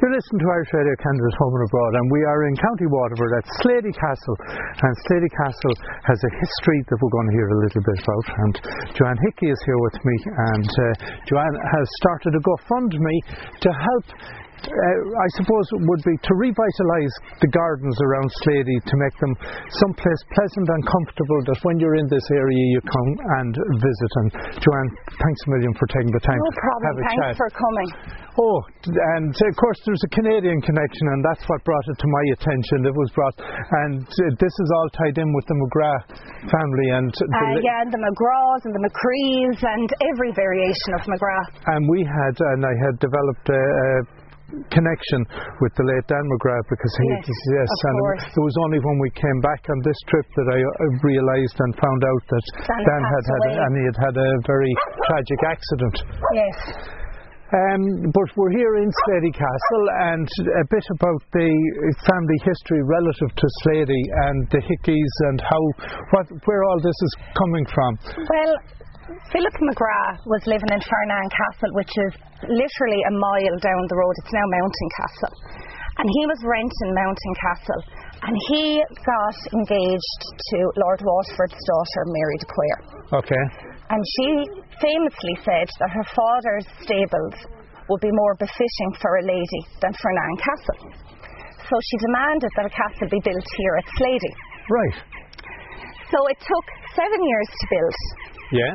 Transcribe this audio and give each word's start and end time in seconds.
You're 0.00 0.16
listening 0.16 0.40
to 0.40 0.48
Irish 0.48 0.72
Radio 0.72 0.96
Canada's 0.96 1.36
Home 1.44 1.60
and 1.60 1.68
Abroad, 1.68 1.92
and 1.92 2.08
we 2.08 2.24
are 2.24 2.48
in 2.48 2.56
County 2.56 2.88
Waterford 2.88 3.36
at 3.36 3.44
Sleady 3.60 3.92
Castle. 3.92 4.32
And 4.80 4.92
Sleady 5.04 5.28
Castle 5.28 5.76
has 6.08 6.16
a 6.24 6.32
history 6.40 6.80
that 6.88 6.96
we're 7.04 7.12
going 7.12 7.28
to 7.28 7.36
hear 7.36 7.48
a 7.52 7.60
little 7.60 7.84
bit 7.84 8.00
about. 8.00 8.26
And 8.32 8.54
Joanne 8.96 9.20
Hickey 9.28 9.52
is 9.52 9.60
here 9.68 9.76
with 9.76 10.00
me, 10.00 10.16
and 10.56 10.64
uh, 10.64 10.84
Joanne 11.28 11.52
has 11.52 11.86
started 12.00 12.32
a 12.32 12.40
GoFundMe 12.40 13.16
to 13.60 13.68
help 13.68 14.06
uh, 14.66 14.72
I 14.72 15.28
suppose 15.40 15.64
it 15.76 15.82
would 15.86 16.02
be 16.04 16.16
to 16.16 16.32
revitalise 16.36 17.14
the 17.40 17.50
gardens 17.52 17.96
around 18.04 18.28
Sleady 18.44 18.78
to 18.84 18.94
make 19.00 19.16
them 19.20 19.32
someplace 19.84 20.22
pleasant 20.34 20.66
and 20.68 20.82
comfortable 20.88 21.40
that 21.48 21.58
when 21.64 21.76
you're 21.80 21.96
in 21.96 22.08
this 22.10 22.26
area 22.34 22.62
you 22.74 22.80
come 22.84 23.10
and 23.40 23.52
visit. 23.80 24.10
And 24.20 24.28
Joanne, 24.60 24.90
thanks 25.08 25.40
a 25.46 25.48
million 25.56 25.72
for 25.78 25.86
taking 25.92 26.12
the 26.12 26.24
time 26.24 26.38
No 26.40 26.50
to 26.50 26.60
problem. 26.60 26.84
have 26.90 26.98
a 26.98 27.04
Thanks 27.06 27.24
chat. 27.24 27.32
for 27.40 27.48
coming. 27.56 27.88
Oh, 28.40 28.58
and 29.18 29.32
of 29.34 29.54
course 29.58 29.76
there's 29.84 30.00
a 30.06 30.12
Canadian 30.16 30.62
connection, 30.62 31.04
and 31.12 31.20
that's 31.28 31.44
what 31.50 31.60
brought 31.66 31.86
it 31.92 31.98
to 31.98 32.08
my 32.08 32.24
attention. 32.38 32.86
It 32.88 32.94
was 32.96 33.10
brought, 33.12 33.36
and 33.42 34.00
uh, 34.06 34.22
this 34.38 34.54
is 34.54 34.68
all 34.80 34.88
tied 34.96 35.18
in 35.18 35.28
with 35.34 35.46
the 35.50 35.56
McGrath 35.60 36.08
family, 36.48 36.88
and 36.96 37.10
the 37.10 37.26
Uh, 37.26 37.58
yeah, 37.60 37.82
and 37.84 37.90
the 37.92 38.00
McGraws 38.00 38.62
and 38.64 38.72
the 38.72 38.82
McCrees 38.86 39.58
and 39.60 39.88
every 40.14 40.32
variation 40.32 40.90
of 40.96 41.02
McGrath. 41.10 41.52
and 41.74 41.82
we 41.90 42.00
had, 42.06 42.34
and 42.54 42.64
I 42.64 42.74
had 42.86 42.94
developed 43.02 43.46
a. 43.50 43.60
a 43.60 44.19
connection 44.70 45.20
with 45.62 45.72
the 45.78 45.84
late 45.86 46.06
Dan 46.10 46.24
McGrath 46.36 46.66
because 46.70 46.94
he 47.00 47.06
Yes, 47.10 47.26
yes 47.54 47.70
of 47.70 47.80
and 47.90 47.96
course. 48.02 48.24
it 48.36 48.42
was 48.42 48.56
only 48.66 48.80
when 48.82 48.98
we 48.98 49.10
came 49.14 49.38
back 49.42 49.62
on 49.70 49.78
this 49.86 49.98
trip 50.10 50.26
that 50.36 50.48
I 50.50 50.58
uh, 50.58 50.84
realised 51.06 51.56
and 51.58 51.70
found 51.78 52.00
out 52.04 52.22
that 52.30 52.44
Dan 52.66 52.82
Dan 52.86 53.02
had 53.06 53.24
had 53.30 53.42
a, 53.46 53.52
and 53.64 53.72
he 53.78 53.84
had 53.90 53.98
had 54.10 54.16
a 54.18 54.30
very 54.46 54.72
tragic 55.10 55.40
accident 55.46 55.96
Yes. 56.34 56.56
Um, 57.50 57.82
but 58.14 58.30
we're 58.38 58.54
here 58.54 58.78
in 58.78 58.86
Sleady 58.86 59.32
Castle 59.34 59.84
and 60.14 60.28
a 60.62 60.66
bit 60.70 60.86
about 60.94 61.18
the 61.34 61.50
family 62.06 62.38
history 62.46 62.78
relative 62.86 63.26
to 63.34 63.46
Sleady 63.66 64.04
and 64.30 64.46
the 64.54 64.62
Hickeys 64.62 65.14
and 65.34 65.42
how 65.42 65.62
what 66.14 66.26
where 66.46 66.62
all 66.62 66.78
this 66.78 66.94
is 66.94 67.12
coming 67.34 67.66
from. 67.74 67.98
Well, 68.22 68.54
Philip 69.10 69.56
McGrath 69.58 70.22
was 70.22 70.42
living 70.46 70.70
in 70.70 70.78
Fernan 70.78 71.28
Castle, 71.34 71.70
which 71.74 71.90
is 71.98 72.12
literally 72.46 73.02
a 73.10 73.14
mile 73.18 73.56
down 73.58 73.82
the 73.90 73.98
road. 73.98 74.14
It's 74.22 74.30
now 74.30 74.46
Mountain 74.46 74.90
Castle. 74.94 75.34
And 75.98 76.06
he 76.06 76.22
was 76.30 76.38
renting 76.46 76.92
Mountain 76.94 77.34
Castle. 77.42 77.80
And 78.22 78.34
he 78.54 78.78
got 79.02 79.38
engaged 79.50 80.20
to 80.54 80.58
Lord 80.78 81.02
Waterford's 81.02 81.58
daughter, 81.58 82.02
Mary 82.06 82.38
de 82.38 82.46
Queer. 82.46 82.78
Okay. 83.18 83.44
And 83.90 84.02
she 84.14 84.28
famously 84.78 85.34
said 85.42 85.66
that 85.82 85.90
her 85.90 86.06
father's 86.14 86.68
stables 86.86 87.34
would 87.90 88.00
be 88.00 88.14
more 88.14 88.34
befitting 88.38 88.90
for 89.02 89.10
a 89.18 89.24
lady 89.26 89.62
than 89.82 89.90
Fernan 89.90 90.36
Castle. 90.38 90.80
So 91.66 91.74
she 91.74 91.96
demanded 91.98 92.50
that 92.54 92.66
a 92.66 92.74
castle 92.74 93.10
be 93.10 93.18
built 93.26 93.48
here 93.58 93.74
at 93.82 93.86
Sleady. 93.98 94.32
Right. 94.70 94.96
So 96.10 96.18
it 96.30 96.38
took 96.38 96.66
seven 96.94 97.18
years 97.18 97.48
to 97.50 97.66
build 97.70 97.94
Yeah. 98.50 98.74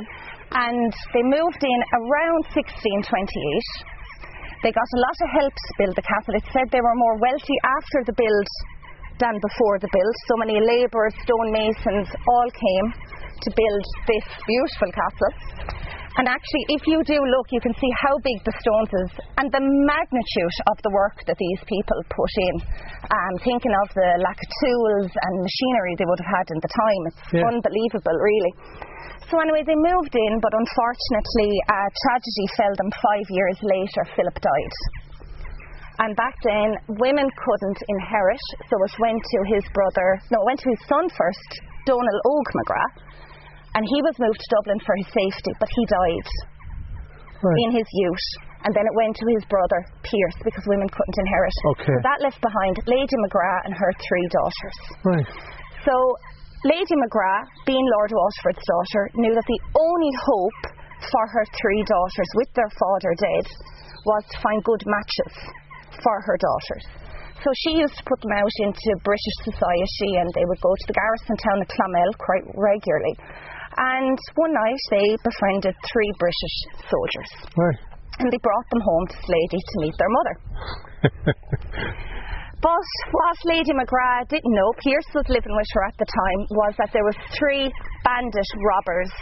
And 0.52 0.92
they 1.14 1.24
moved 1.24 1.62
in 1.64 1.80
around 2.06 2.42
1628. 2.54 3.96
They 4.64 4.72
got 4.74 4.90
a 4.98 5.02
lot 5.02 5.18
of 5.22 5.30
help 5.42 5.54
to 5.54 5.72
build 5.78 5.96
the 5.96 6.06
castle. 6.06 6.36
It 6.36 6.46
said 6.50 6.66
they 6.74 6.82
were 6.82 6.98
more 6.98 7.18
wealthy 7.22 7.58
after 7.78 8.00
the 8.06 8.16
build 8.18 8.48
than 9.22 9.38
before 9.40 9.78
the 9.80 9.92
build. 9.92 10.14
So 10.28 10.36
many 10.42 10.58
labourers, 10.60 11.14
stonemasons, 11.24 12.10
all 12.10 12.50
came 12.50 12.88
to 13.46 13.50
build 13.54 13.84
this 14.10 14.26
beautiful 14.48 14.90
castle. 14.92 15.34
And 16.16 16.32
actually, 16.32 16.64
if 16.72 16.88
you 16.88 17.04
do 17.04 17.20
look, 17.20 17.48
you 17.52 17.60
can 17.60 17.76
see 17.76 17.92
how 18.00 18.16
big 18.24 18.40
the 18.48 18.56
stones 18.64 18.92
is 19.04 19.12
and 19.36 19.52
the 19.52 19.60
magnitude 19.60 20.58
of 20.72 20.80
the 20.80 20.92
work 20.96 21.20
that 21.28 21.36
these 21.36 21.62
people 21.68 22.00
put 22.08 22.34
in. 22.40 22.56
Um, 23.12 23.34
thinking 23.44 23.76
of 23.84 23.88
the 23.92 24.10
lack 24.24 24.40
of 24.40 24.50
tools 24.64 25.12
and 25.12 25.34
machinery 25.44 25.94
they 26.00 26.08
would 26.08 26.22
have 26.24 26.34
had 26.40 26.48
in 26.56 26.60
the 26.64 26.72
time, 26.72 27.02
it's 27.12 27.24
Yeah. 27.36 27.52
unbelievable, 27.52 28.16
really. 28.16 28.54
So 29.30 29.42
anyway, 29.42 29.66
they 29.66 29.74
moved 29.78 30.14
in, 30.14 30.34
but 30.38 30.54
unfortunately, 30.54 31.52
a 31.66 31.82
tragedy 32.06 32.46
fell 32.58 32.74
them 32.78 32.92
five 32.94 33.28
years 33.34 33.58
later. 33.66 34.02
Philip 34.14 34.38
died. 34.38 34.76
And 35.98 36.12
back 36.14 36.36
then, 36.44 36.76
women 37.00 37.26
couldn't 37.40 37.80
inherit, 37.88 38.44
so 38.70 38.76
it 38.84 38.94
went 39.00 39.22
to 39.24 39.40
his 39.56 39.64
brother, 39.72 40.20
no, 40.30 40.44
it 40.44 40.46
went 40.46 40.60
to 40.60 40.70
his 40.70 40.84
son 40.92 41.08
first, 41.08 41.50
Donal 41.88 42.20
Og 42.28 42.48
McGrath, 42.52 42.96
and 43.80 43.84
he 43.88 44.00
was 44.04 44.14
moved 44.20 44.36
to 44.38 44.48
Dublin 44.60 44.80
for 44.84 44.94
his 45.00 45.08
safety, 45.16 45.52
but 45.60 45.70
he 45.72 45.84
died 45.88 46.30
Right. 47.42 47.60
in 47.68 47.72
his 47.80 47.88
youth. 47.94 48.28
And 48.66 48.74
then 48.74 48.82
it 48.82 48.96
went 48.98 49.16
to 49.16 49.26
his 49.38 49.46
brother, 49.46 49.80
Pierce, 50.02 50.38
because 50.44 50.66
women 50.68 50.90
couldn't 50.90 51.18
inherit. 51.22 51.54
Okay. 51.78 51.94
So 51.96 52.02
that 52.02 52.20
left 52.26 52.42
behind 52.42 52.76
Lady 52.90 53.16
McGrath 53.22 53.64
and 53.70 53.74
her 53.78 53.92
three 53.94 54.28
daughters. 54.34 54.78
Right. 55.06 55.28
So 55.86 55.94
Lady 56.66 56.98
McGrath, 56.98 57.46
being 57.70 57.86
Lord 57.94 58.10
Waterford's 58.10 58.66
daughter, 58.66 59.04
knew 59.22 59.34
that 59.38 59.46
the 59.46 59.62
only 59.78 60.10
hope 60.18 60.62
for 61.14 61.24
her 61.30 61.46
three 61.62 61.86
daughters, 61.86 62.30
with 62.42 62.50
their 62.58 62.72
father 62.82 63.14
dead, 63.22 63.46
was 64.10 64.26
to 64.34 64.42
find 64.42 64.66
good 64.66 64.82
matches 64.90 65.34
for 66.02 66.18
her 66.26 66.38
daughters. 66.42 66.86
So 67.46 67.54
she 67.62 67.78
used 67.86 67.94
to 67.94 68.04
put 68.10 68.18
them 68.26 68.34
out 68.34 68.56
into 68.66 68.98
British 69.06 69.38
society 69.46 70.18
and 70.18 70.26
they 70.34 70.50
would 70.50 70.58
go 70.66 70.74
to 70.74 70.86
the 70.90 70.98
garrison 70.98 71.38
town 71.38 71.62
of 71.62 71.70
Clonmel 71.70 72.10
quite 72.18 72.46
regularly. 72.58 73.14
And 73.78 74.18
one 74.34 74.54
night 74.58 74.82
they 74.90 75.06
befriended 75.22 75.78
three 75.86 76.12
British 76.18 76.56
soldiers 76.90 77.30
Right. 77.54 77.78
and 78.26 78.34
they 78.34 78.42
brought 78.42 78.66
them 78.74 78.82
home 78.82 79.06
to 79.14 79.18
Sleady 79.22 79.62
to 79.62 79.76
meet 79.86 79.96
their 80.02 80.14
mother. 80.18 80.36
But 82.66 82.90
what 83.14 83.38
Lady 83.46 83.70
McGrath 83.78 84.34
didn't 84.34 84.50
know, 84.50 84.74
Pierce 84.82 85.06
was 85.14 85.30
living 85.30 85.54
with 85.54 85.70
her 85.78 85.86
at 85.86 85.94
the 86.02 86.10
time, 86.10 86.40
was 86.58 86.74
that 86.82 86.90
there 86.98 87.06
were 87.06 87.14
three 87.38 87.70
bandit 88.02 88.50
robbers 88.58 89.14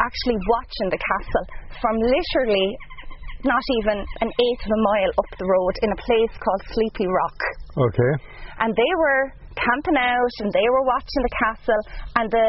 actually 0.00 0.40
watching 0.48 0.88
the 0.88 0.96
castle 0.96 1.44
from 1.84 2.00
literally 2.00 2.68
not 3.44 3.60
even 3.84 4.00
an 4.24 4.30
eighth 4.32 4.64
of 4.64 4.72
a 4.72 4.80
mile 4.88 5.12
up 5.20 5.28
the 5.36 5.44
road 5.44 5.74
in 5.84 5.92
a 5.92 6.00
place 6.00 6.32
called 6.40 6.62
Sleepy 6.72 7.04
Rock. 7.04 7.38
Okay. 7.76 8.12
And 8.64 8.72
they 8.72 8.92
were 8.96 9.36
camping 9.52 10.00
out 10.00 10.34
and 10.40 10.48
they 10.48 10.68
were 10.72 10.88
watching 10.88 11.22
the 11.28 11.34
castle 11.44 11.82
and 12.16 12.32
the 12.32 12.48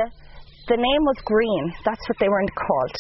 the 0.71 0.79
name 0.79 1.03
was 1.03 1.19
Green, 1.25 1.73
that's 1.83 2.05
what 2.07 2.15
they 2.21 2.29
were 2.29 2.45
called. 2.55 2.95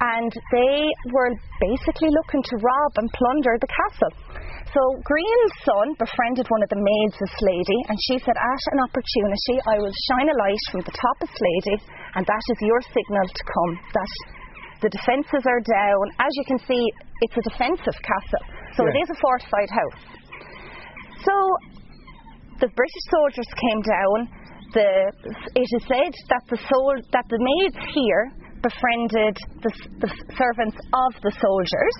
And 0.00 0.32
they 0.50 0.90
were 1.14 1.30
basically 1.60 2.10
looking 2.10 2.42
to 2.42 2.54
rob 2.58 2.92
and 2.96 3.06
plunder 3.12 3.54
the 3.60 3.70
castle. 3.70 4.25
So 4.74 4.82
Green's 5.06 5.54
son 5.62 5.94
befriended 5.96 6.46
one 6.50 6.62
of 6.62 6.70
the 6.74 6.82
maids 6.82 7.16
of 7.22 7.28
Sleady, 7.38 7.80
and 7.88 7.96
she 8.10 8.18
said, 8.18 8.34
At 8.34 8.62
an 8.74 8.80
opportunity, 8.82 9.56
I 9.70 9.78
will 9.78 9.94
shine 10.10 10.28
a 10.28 10.36
light 10.36 10.62
from 10.70 10.82
the 10.82 10.92
top 10.92 11.16
of 11.22 11.28
Sleady, 11.30 11.76
and 12.18 12.26
that 12.26 12.44
is 12.50 12.58
your 12.60 12.80
signal 12.90 13.26
to 13.30 13.42
come. 13.46 13.72
That 13.94 14.12
the 14.82 14.90
defences 14.90 15.44
are 15.46 15.62
down. 15.64 16.04
As 16.20 16.32
you 16.34 16.44
can 16.50 16.60
see, 16.66 16.82
it's 17.22 17.36
a 17.38 17.44
defensive 17.48 17.96
castle, 18.02 18.44
so 18.76 18.84
it 18.90 18.94
Yeah. 18.94 19.02
is 19.06 19.10
a 19.14 19.18
fortified 19.22 19.70
house. 19.70 20.00
So 21.24 21.34
the 22.60 22.68
British 22.68 23.04
soldiers 23.08 23.48
came 23.56 23.80
down. 23.82 24.16
The, 24.74 24.88
it 25.54 25.68
is 25.78 25.84
said 25.86 26.12
that 26.28 26.42
the 26.50 26.58
sol- 26.58 27.02
that 27.14 27.24
the 27.30 27.38
maids 27.38 27.78
here 27.94 28.32
befriended 28.60 29.36
the, 29.62 29.72
the 30.02 30.10
servants 30.36 30.76
of 30.92 31.10
the 31.22 31.30
soldiers, 31.38 31.96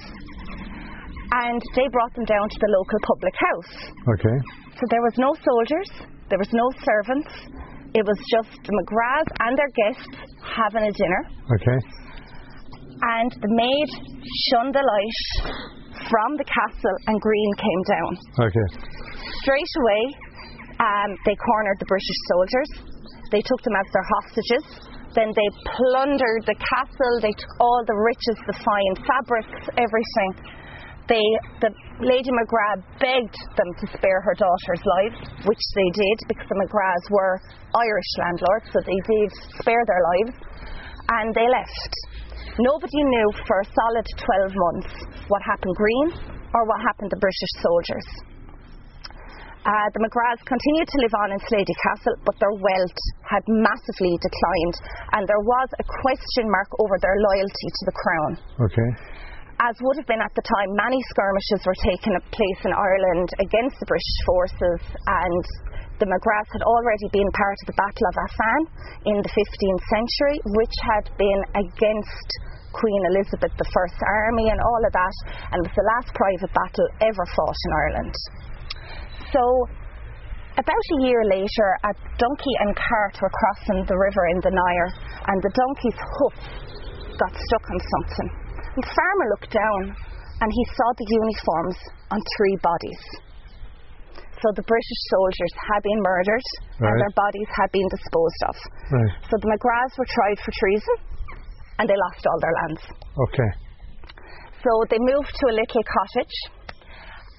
and 1.44 1.60
they 1.76 1.86
brought 1.92 2.12
them 2.14 2.24
down 2.24 2.46
to 2.48 2.58
the 2.60 2.70
local 2.72 2.98
public 3.04 3.34
house. 3.36 3.72
Okay. 4.16 4.36
So 4.78 4.82
there 4.90 5.02
was 5.04 5.16
no 5.18 5.30
soldiers, 5.44 5.88
there 6.30 6.38
was 6.40 6.52
no 6.52 6.66
servants. 6.84 7.32
It 7.96 8.04
was 8.04 8.18
just 8.28 8.52
the 8.60 8.72
McGraths 8.76 9.32
and 9.40 9.52
their 9.56 9.72
guests 9.72 10.16
having 10.44 10.84
a 10.84 10.92
dinner, 10.92 11.22
Okay. 11.56 11.78
and 13.20 13.30
the 13.40 13.48
maid 13.56 13.88
shone 14.52 14.68
the 14.72 14.84
light 14.84 15.18
from 16.12 16.36
the 16.36 16.44
castle, 16.44 16.96
and 17.08 17.16
Green 17.20 17.52
came 17.56 17.82
down 17.88 18.10
Okay. 18.48 18.66
straight 19.42 19.72
away, 19.80 20.02
um, 20.78 21.10
they 21.24 21.34
cornered 21.36 21.78
the 21.80 21.88
British 21.88 22.20
soldiers. 22.36 22.70
They 23.32 23.40
took 23.42 23.60
them 23.62 23.74
as 23.80 23.88
their 23.96 24.06
hostages. 24.12 24.64
Then 25.16 25.32
they 25.32 25.48
plundered 25.64 26.44
the 26.44 26.54
castle. 26.60 27.12
They 27.24 27.32
took 27.32 27.52
all 27.58 27.80
the 27.88 27.96
riches, 27.96 28.36
the 28.46 28.56
fine 28.60 28.94
fabrics, 29.08 29.64
everything. 29.80 30.30
They, 31.06 31.22
the 31.62 31.70
Lady 32.02 32.30
McGrath 32.34 32.82
begged 32.98 33.38
them 33.54 33.70
to 33.78 33.86
spare 33.94 34.20
her 34.26 34.34
daughter's 34.34 34.82
lives, 34.82 35.18
which 35.46 35.62
they 35.78 35.88
did 35.94 36.18
because 36.26 36.48
the 36.50 36.58
McGraths 36.66 37.06
were 37.14 37.38
Irish 37.78 38.10
landlords, 38.18 38.66
so 38.74 38.82
they 38.82 39.00
did 39.06 39.30
spare 39.62 39.84
their 39.86 40.02
lives. 40.02 40.34
And 41.06 41.30
they 41.30 41.46
left. 41.46 41.92
Nobody 42.58 42.98
knew 42.98 43.28
for 43.46 43.60
a 43.62 43.66
solid 43.70 44.06
12 44.50 44.50
months 44.56 44.92
what 45.28 45.42
happened 45.46 45.76
Green 45.76 46.08
or 46.54 46.66
what 46.66 46.80
happened 46.82 47.10
to 47.14 47.18
British 47.22 47.52
soldiers. 47.62 48.06
Uh, 49.66 49.86
the 49.94 50.02
McGraths 50.02 50.46
continued 50.46 50.86
to 50.86 50.98
live 51.02 51.14
on 51.26 51.34
in 51.34 51.40
Sleady 51.50 51.74
Castle, 51.82 52.14
but 52.22 52.38
their 52.38 52.54
wealth 52.54 52.98
had 53.26 53.42
massively 53.50 54.14
declined, 54.22 54.76
and 55.18 55.22
there 55.26 55.42
was 55.42 55.68
a 55.82 55.84
question 56.02 56.46
mark 56.46 56.70
over 56.78 56.94
their 57.02 57.18
loyalty 57.18 57.68
to 57.74 57.82
the 57.90 57.94
Crown. 57.98 58.30
Okay. 58.62 59.15
As 59.60 59.74
would 59.80 59.96
have 59.96 60.08
been 60.08 60.20
at 60.20 60.34
the 60.36 60.44
time, 60.44 60.70
many 60.76 61.00
skirmishes 61.08 61.64
were 61.64 61.80
taking 61.80 62.12
place 62.28 62.60
in 62.64 62.76
Ireland 62.76 63.28
against 63.40 63.80
the 63.80 63.88
British 63.88 64.18
forces, 64.28 64.80
and 64.92 65.42
the 65.96 66.04
McGraths 66.04 66.52
had 66.52 66.64
already 66.68 67.08
been 67.08 67.30
part 67.32 67.56
of 67.64 67.72
the 67.72 67.78
Battle 67.80 68.06
of 68.12 68.16
Athlone 68.20 68.66
in 69.08 69.16
the 69.24 69.32
15th 69.32 69.84
century, 69.88 70.36
which 70.60 70.76
had 70.92 71.04
been 71.16 71.40
against 71.56 72.28
Queen 72.76 73.02
Elizabeth 73.16 73.56
I's 73.56 73.96
army 74.04 74.52
and 74.52 74.60
all 74.60 74.82
of 74.84 74.92
that, 74.92 75.16
and 75.56 75.64
was 75.64 75.72
the 75.72 75.88
last 75.96 76.12
private 76.12 76.52
battle 76.52 76.88
ever 77.00 77.24
fought 77.32 77.60
in 77.64 77.72
Ireland. 77.72 78.14
So, 79.32 79.42
about 80.60 80.86
a 80.92 80.98
year 81.00 81.24
later, 81.24 81.68
a 81.88 81.92
donkey 82.20 82.54
and 82.60 82.76
cart 82.76 83.16
were 83.24 83.32
crossing 83.32 83.88
the 83.88 83.96
river 83.96 84.24
in 84.36 84.40
the 84.44 84.52
Nire, 84.52 84.90
and 85.32 85.40
the 85.40 85.52
donkey's 85.56 85.96
hoof 85.96 86.36
got 87.16 87.32
stuck 87.32 87.64
on 87.72 87.80
something. 87.80 88.45
The 88.76 88.84
farmer 88.84 89.26
looked 89.32 89.52
down 89.52 89.82
and 90.40 90.48
he 90.52 90.64
saw 90.76 90.88
the 91.00 91.08
uniforms 91.08 91.76
on 92.12 92.20
three 92.36 92.56
bodies. 92.60 93.02
So 94.36 94.52
the 94.52 94.62
British 94.68 95.00
soldiers 95.16 95.52
had 95.56 95.80
been 95.82 96.00
murdered 96.04 96.46
Right. 96.76 96.92
and 96.92 97.00
their 97.00 97.14
bodies 97.16 97.48
had 97.56 97.72
been 97.72 97.88
disposed 97.88 98.40
of. 98.52 98.56
Right. 98.92 99.12
So 99.32 99.34
the 99.40 99.48
McGraths 99.48 99.96
were 99.96 100.04
tried 100.12 100.38
for 100.44 100.52
treason 100.60 100.96
and 101.80 101.88
they 101.88 101.96
lost 101.96 102.20
all 102.28 102.38
their 102.44 102.56
lands. 102.60 102.82
Okay. 103.32 103.50
So 104.60 104.70
they 104.92 105.00
moved 105.00 105.32
to 105.32 105.44
a 105.48 105.54
little 105.56 105.84
cottage 105.88 106.36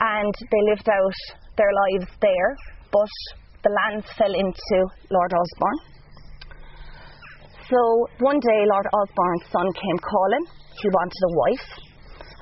and 0.02 0.34
they 0.34 0.62
lived 0.74 0.90
out 0.90 1.18
their 1.58 1.70
lives 1.86 2.10
there, 2.22 2.50
but 2.90 3.14
the 3.62 3.70
lands 3.86 4.06
fell 4.18 4.34
into 4.34 4.78
Lord 5.14 5.32
Osborne. 5.38 5.80
So 7.70 7.78
one 8.26 8.40
day 8.40 8.60
Lord 8.66 8.88
Osborne's 8.94 9.46
son 9.52 9.68
came 9.74 10.00
calling. 10.02 10.46
He 10.82 10.88
wanted 10.90 11.22
a 11.26 11.34
wife. 11.34 11.70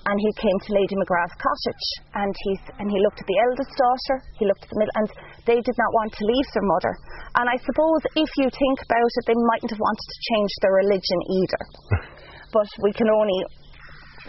And 0.06 0.22
he 0.22 0.32
came 0.38 0.54
to 0.54 0.78
Lady 0.78 0.94
McGrath's 1.02 1.34
cottage 1.42 1.88
and 2.14 2.30
he, 2.30 2.52
and 2.78 2.88
he 2.94 3.02
looked 3.02 3.18
at 3.18 3.26
the 3.26 3.42
eldest 3.50 3.74
daughter, 3.74 4.22
he 4.38 4.46
looked 4.46 4.62
at 4.62 4.70
the 4.70 4.78
middle, 4.78 4.96
and 5.02 5.10
they 5.50 5.58
did 5.66 5.78
not 5.82 5.92
want 5.98 6.14
to 6.14 6.30
leave 6.30 6.46
their 6.54 6.70
mother. 6.70 6.94
And 7.42 7.50
I 7.50 7.58
suppose 7.58 8.02
if 8.14 8.30
you 8.38 8.46
think 8.46 8.78
about 8.86 9.10
it, 9.18 9.24
they 9.26 9.34
mightn't 9.34 9.74
have 9.74 9.82
wanted 9.82 10.06
to 10.06 10.20
change 10.30 10.52
their 10.62 10.78
religion 10.78 11.20
either. 11.42 11.62
but 12.56 12.70
we 12.86 12.94
can 12.94 13.10
only 13.10 13.40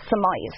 surmise. 0.08 0.56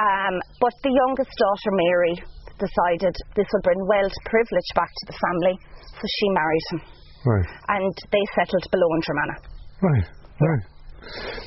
Um, 0.00 0.34
but 0.64 0.72
the 0.80 0.96
youngest 0.96 1.32
daughter, 1.36 1.70
Mary, 1.76 2.14
decided 2.56 3.14
this 3.36 3.46
would 3.52 3.64
bring 3.68 3.80
wealth, 3.84 4.16
privilege 4.26 4.70
back 4.74 4.88
to 4.88 5.04
the 5.12 5.16
family, 5.20 5.54
so 5.92 6.04
she 6.08 6.26
married 6.32 6.66
him. 6.72 6.80
Right. 7.26 7.48
And 7.68 7.92
they 8.10 8.24
settled 8.32 8.66
below 8.70 8.88
in 8.96 9.00
Germana. 9.04 9.36
Right. 9.82 10.06
Right. 10.40 10.64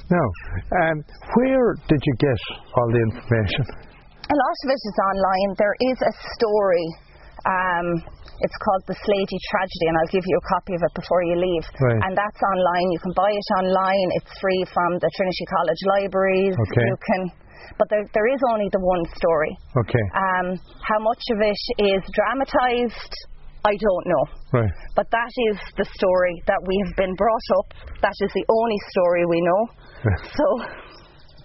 Now, 0.10 0.28
um, 0.84 0.98
where 1.38 1.76
did 1.88 2.02
you 2.04 2.16
get 2.20 2.40
all 2.76 2.90
the 2.92 3.02
information? 3.02 3.64
A 4.32 4.38
lot 4.38 4.58
of 4.64 4.68
it 4.72 4.82
is 4.82 4.98
online. 5.12 5.50
There 5.60 5.78
is 5.92 5.98
a 6.04 6.14
story. 6.36 6.88
Um, 7.42 7.88
it's 8.42 8.58
called 8.64 8.84
The 8.90 8.98
Sleady 8.98 9.40
Tragedy, 9.54 9.86
and 9.92 9.96
I'll 10.02 10.14
give 10.14 10.26
you 10.26 10.38
a 10.38 10.46
copy 10.50 10.74
of 10.74 10.82
it 10.82 10.94
before 10.98 11.22
you 11.26 11.36
leave. 11.38 11.66
Right. 11.78 12.02
And 12.06 12.14
that's 12.18 12.42
online. 12.42 12.88
You 12.90 13.02
can 13.02 13.14
buy 13.14 13.30
it 13.30 13.50
online. 13.62 14.08
It's 14.18 14.34
free 14.42 14.64
from 14.74 14.98
the 14.98 15.10
Trinity 15.14 15.46
College 15.46 15.82
libraries. 16.00 16.56
Okay. 16.58 16.86
You 16.90 16.98
can, 16.98 17.22
but 17.78 17.88
there, 17.90 18.06
there 18.14 18.30
is 18.34 18.42
only 18.50 18.70
the 18.74 18.82
one 18.82 19.04
story. 19.14 19.54
Okay. 19.78 20.06
Um, 20.18 20.48
how 20.82 21.00
much 21.06 21.22
of 21.34 21.40
it 21.42 21.62
is 21.82 22.02
dramatised, 22.14 23.14
I 23.64 23.74
don't 23.78 24.06
know. 24.10 24.24
Right. 24.54 24.74
But 24.96 25.08
that 25.12 25.34
is 25.54 25.58
the 25.78 25.86
story 25.86 26.36
that 26.48 26.58
we 26.66 26.76
have 26.86 26.96
been 26.98 27.14
brought 27.14 27.48
up. 27.62 27.68
That 28.02 28.18
is 28.26 28.32
the 28.34 28.46
only 28.50 28.80
story 28.90 29.24
we 29.26 29.40
know. 29.42 29.62
So, 30.34 30.46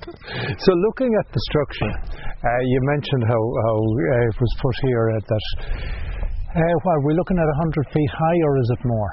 So, 0.07 0.71
looking 0.89 1.13
at 1.13 1.29
the 1.33 1.41
structure, 1.51 1.93
uh, 1.93 2.63
you 2.65 2.79
mentioned 2.95 3.25
how, 3.27 3.43
how 3.69 3.77
uh, 3.77 4.29
it 4.31 4.37
was 4.41 4.53
put 4.63 4.77
here 4.89 5.05
at 5.19 5.25
that. 5.27 5.45
Uh, 6.57 6.77
what, 6.85 6.93
are 6.97 7.05
we 7.05 7.13
looking 7.13 7.37
at 7.37 7.45
100 7.45 7.93
feet 7.93 8.13
high 8.17 8.39
or 8.49 8.59
is 8.59 8.69
it 8.73 8.83
more? 8.87 9.11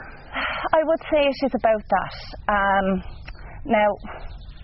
I 0.73 0.81
would 0.85 1.01
say 1.11 1.27
it 1.27 1.39
is 1.43 1.53
about 1.59 1.83
that. 1.83 2.15
Um, 2.47 2.87
now, 3.65 3.89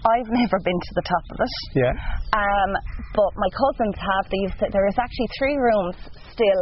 I've 0.07 0.31
never 0.41 0.59
been 0.63 0.79
to 0.79 0.93
the 0.95 1.03
top 1.03 1.25
of 1.35 1.37
it. 1.43 1.55
Yeah. 1.75 1.93
Um, 2.31 2.71
but 3.15 3.31
my 3.35 3.49
cousins 3.51 3.97
have. 3.99 4.25
These. 4.31 4.53
There 4.71 4.87
is 4.87 4.95
actually 4.95 5.29
three 5.39 5.57
rooms 5.57 5.97
still 6.31 6.61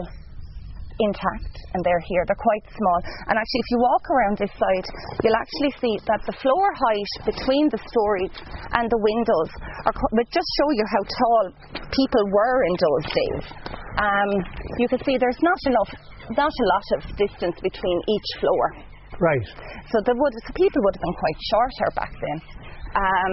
intact, 1.00 1.54
and 1.74 1.80
they're 1.86 2.04
here. 2.10 2.24
They're 2.26 2.40
quite 2.40 2.66
small. 2.74 3.00
And 3.30 3.36
actually, 3.38 3.62
if 3.64 3.70
you 3.72 3.80
walk 3.82 4.04
around 4.10 4.36
this 4.38 4.54
side, 4.58 4.86
you'll 5.24 5.38
actually 5.38 5.74
see 5.82 5.94
that 6.10 6.22
the 6.26 6.36
floor 6.42 6.66
height 6.74 7.12
between 7.26 7.70
the 7.70 7.82
stories 7.90 8.34
and 8.74 8.86
the 8.90 9.02
windows 9.02 9.50
are. 9.86 9.94
But 9.94 10.26
just 10.34 10.50
show 10.58 10.70
you 10.74 10.86
how 10.90 11.02
tall 11.06 11.44
people 11.94 12.24
were 12.34 12.58
in 12.68 12.76
those 12.78 13.06
days. 13.10 13.46
Um, 13.98 14.30
you 14.78 14.88
can 14.88 15.02
see 15.02 15.18
there's 15.18 15.42
not 15.42 15.62
enough, 15.66 15.92
not 16.38 16.54
a 16.54 16.66
lot 16.70 16.88
of 16.98 17.00
distance 17.18 17.58
between 17.62 17.98
each 18.10 18.30
floor. 18.42 18.66
Right. 19.20 19.48
So 19.90 19.98
there 20.06 20.14
would, 20.14 20.34
so 20.46 20.54
people 20.54 20.82
would 20.86 20.96
have 20.96 21.02
been 21.02 21.18
quite 21.18 21.40
shorter 21.50 21.90
back 21.96 22.14
then. 22.14 22.38
Um, 22.94 23.32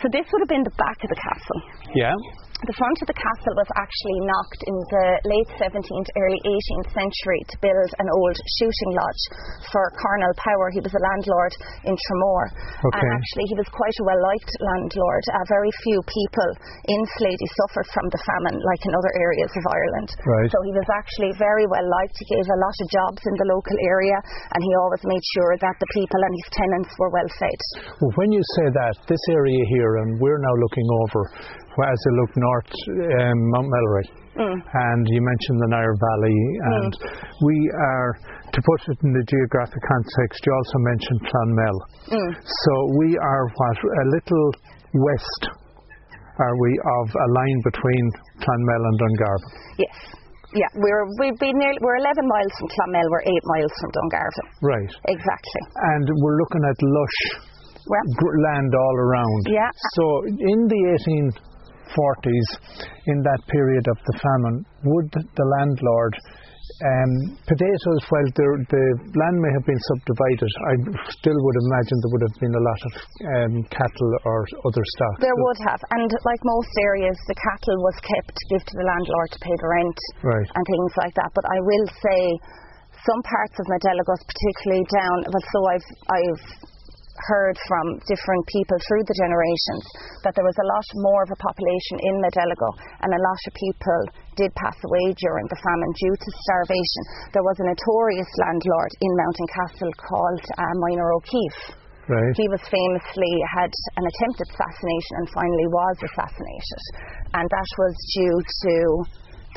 so 0.00 0.08
this 0.08 0.24
would 0.32 0.40
have 0.40 0.48
been 0.48 0.64
the 0.64 0.76
back 0.78 0.98
of 1.02 1.08
the 1.10 1.20
castle. 1.20 1.60
Yeah. 1.94 2.14
The 2.58 2.74
front 2.74 2.98
of 2.98 3.06
the 3.06 3.14
castle 3.14 3.54
was 3.54 3.70
actually 3.78 4.18
knocked 4.26 4.62
in 4.66 4.76
the 4.90 5.06
late 5.30 5.50
17th, 5.62 6.10
early 6.18 6.42
18th 6.42 6.90
century 6.90 7.38
to 7.54 7.56
build 7.62 7.90
an 8.02 8.10
old 8.10 8.36
shooting 8.58 8.92
lodge 8.98 9.22
for 9.70 9.94
Colonel 9.94 10.34
Power. 10.42 10.66
He 10.74 10.82
was 10.82 10.90
a 10.90 10.98
landlord 10.98 11.54
in 11.86 11.94
Tremor. 11.94 12.42
And 12.98 13.06
actually, 13.14 13.46
he 13.46 13.54
was 13.54 13.70
quite 13.70 13.94
a 14.02 14.04
well 14.10 14.18
liked 14.18 14.50
landlord. 14.58 15.24
Uh, 15.30 15.46
very 15.46 15.70
few 15.86 16.02
people 16.02 16.50
in 16.90 17.00
Sleady 17.14 17.46
suffered 17.62 17.86
from 17.94 18.10
the 18.10 18.18
famine, 18.26 18.58
like 18.58 18.82
in 18.82 18.92
other 18.98 19.12
areas 19.22 19.54
of 19.54 19.62
Ireland. 19.62 20.10
Right. 20.26 20.50
So 20.50 20.58
he 20.66 20.74
was 20.74 20.88
actually 20.98 21.38
very 21.38 21.66
well 21.70 21.86
liked. 21.86 22.18
He 22.18 22.26
gave 22.26 22.42
a 22.42 22.58
lot 22.58 22.74
of 22.74 22.86
jobs 22.90 23.22
in 23.22 23.34
the 23.38 23.54
local 23.54 23.78
area, 23.86 24.18
and 24.50 24.60
he 24.66 24.72
always 24.82 25.06
made 25.06 25.22
sure 25.38 25.54
that 25.62 25.78
the 25.78 25.90
people 25.94 26.20
and 26.26 26.34
his 26.34 26.48
tenants 26.58 26.90
were 26.98 27.14
well 27.14 27.30
fed. 27.38 27.60
Well, 28.02 28.14
when 28.18 28.34
you 28.34 28.42
say 28.58 28.66
that, 28.82 28.98
this 29.06 29.22
area 29.30 29.62
here, 29.78 30.02
and 30.02 30.18
we're 30.18 30.42
now 30.42 30.56
looking 30.58 30.88
over, 31.06 31.22
as 31.86 31.98
you 32.06 32.12
look 32.18 32.32
north, 32.34 32.72
um, 33.22 33.38
Mount 33.54 33.68
Melleray, 33.70 34.06
mm. 34.34 34.58
and 34.58 35.02
you 35.10 35.20
mentioned 35.22 35.58
the 35.62 35.70
Nire 35.70 35.94
Valley, 35.94 36.38
mm. 36.38 36.68
and 36.74 36.92
we 37.46 37.56
are, 37.70 38.10
to 38.50 38.58
put 38.58 38.80
it 38.90 38.98
in 39.04 39.12
the 39.14 39.24
geographic 39.30 39.82
context, 39.86 40.42
you 40.42 40.52
also 40.52 40.78
mentioned 40.82 41.20
Clonmel. 41.30 41.76
Mm. 42.10 42.32
So 42.42 42.72
we 42.98 43.14
are 43.14 43.44
what, 43.46 43.78
a 43.78 44.04
little 44.10 44.48
west, 45.06 45.42
are 46.38 46.56
we, 46.58 46.70
of 47.00 47.06
a 47.14 47.28
line 47.34 47.60
between 47.62 48.04
Clonmel 48.42 48.82
and 48.82 48.96
Dungarvan. 48.98 49.50
Yes. 49.78 50.18
Yeah, 50.56 50.72
we're 50.80 51.04
we've 51.20 51.36
been 51.36 51.60
nearly, 51.60 51.76
we're 51.84 52.00
11 52.00 52.24
miles 52.24 52.52
from 52.56 52.68
Clonmel. 52.72 53.04
We're 53.12 53.26
eight 53.28 53.44
miles 53.52 53.74
from 53.84 53.90
Dungarvan. 53.92 54.46
Right. 54.64 54.92
Exactly. 55.12 55.62
And 55.92 56.08
we're 56.08 56.38
looking 56.40 56.64
at 56.64 56.78
lush 56.80 57.20
Well, 57.84 58.06
land 58.48 58.72
all 58.72 58.96
around. 58.96 59.42
Yeah. 59.44 59.68
So 59.92 60.04
in 60.24 60.64
the 60.72 60.80
1840s, 61.88 62.48
in 63.06 63.18
that 63.24 63.40
period 63.48 63.84
of 63.88 63.96
the 64.04 64.14
famine, 64.20 64.64
would 64.84 65.10
the 65.12 65.46
landlord 65.58 66.14
um, 66.84 67.12
potatoes, 67.48 68.02
while 68.12 68.28
the, 68.36 68.46
the 68.70 68.84
land 69.16 69.36
may 69.40 69.50
have 69.56 69.64
been 69.66 69.80
subdivided, 69.88 70.52
I 70.68 70.74
still 71.16 71.34
would 71.34 71.58
imagine 71.64 71.96
there 72.04 72.12
would 72.12 72.26
have 72.28 72.38
been 72.38 72.54
a 72.54 72.60
lot 72.62 72.80
of 72.86 72.92
um, 73.24 73.52
cattle 73.72 74.10
or 74.28 74.38
other 74.68 74.84
stock. 74.94 75.14
there 75.18 75.32
So- 75.34 75.42
would 75.48 75.60
have, 75.64 75.80
and 75.96 76.06
like 76.28 76.42
most 76.44 76.70
areas, 76.84 77.16
the 77.26 77.34
cattle 77.40 77.78
was 77.82 77.96
kept 78.04 78.30
to 78.36 78.44
give 78.52 78.62
to 78.68 78.74
the 78.78 78.86
landlord 78.86 79.28
to 79.32 79.40
pay 79.42 79.56
the 79.58 79.68
rent 79.80 79.98
Right. 80.22 80.48
and 80.54 80.62
things 80.68 80.92
like 81.02 81.14
that. 81.18 81.30
But 81.34 81.46
I 81.50 81.58
will 81.64 81.86
say, 82.04 82.20
some 83.06 83.22
parts 83.24 83.56
of 83.58 83.64
Modeligos, 83.72 84.22
particularly 84.28 84.84
down, 84.92 85.16
well, 85.30 85.44
so 85.54 85.58
I've 85.72 85.88
I've 86.12 86.44
heard 87.26 87.56
from 87.66 87.98
different 88.06 88.44
people 88.46 88.78
through 88.86 89.04
the 89.08 89.18
generations 89.18 89.84
that 90.22 90.34
there 90.38 90.46
was 90.46 90.58
a 90.60 90.70
lot 90.70 90.86
more 91.02 91.22
of 91.26 91.30
a 91.34 91.42
population 91.42 91.96
in 91.98 92.14
Modeligo 92.22 92.70
and 93.02 93.10
a 93.10 93.24
lot 93.24 93.40
of 93.46 93.52
people 93.58 94.00
did 94.38 94.54
pass 94.54 94.78
away 94.86 95.10
during 95.18 95.46
the 95.50 95.58
famine 95.58 95.92
due 95.98 96.14
to 96.14 96.28
starvation. 96.46 97.02
There 97.34 97.46
was 97.46 97.58
a 97.58 97.66
notorious 97.66 98.30
landlord 98.38 98.92
in 99.02 99.10
Mountain 99.18 99.48
Castle 99.50 99.92
called 99.98 100.42
uh, 100.54 100.74
Minor 100.86 101.10
O'Keefe. 101.18 101.78
Right. 102.08 102.32
He 102.40 102.48
was 102.48 102.64
famously 102.72 103.32
had 103.52 103.68
an 104.00 104.04
attempted 104.08 104.48
assassination 104.48 105.14
and 105.20 105.28
finally 105.28 105.68
was 105.68 105.96
assassinated, 106.08 106.82
and 107.36 107.44
that 107.44 107.70
was 107.76 107.94
due 108.16 108.38
to 108.64 108.74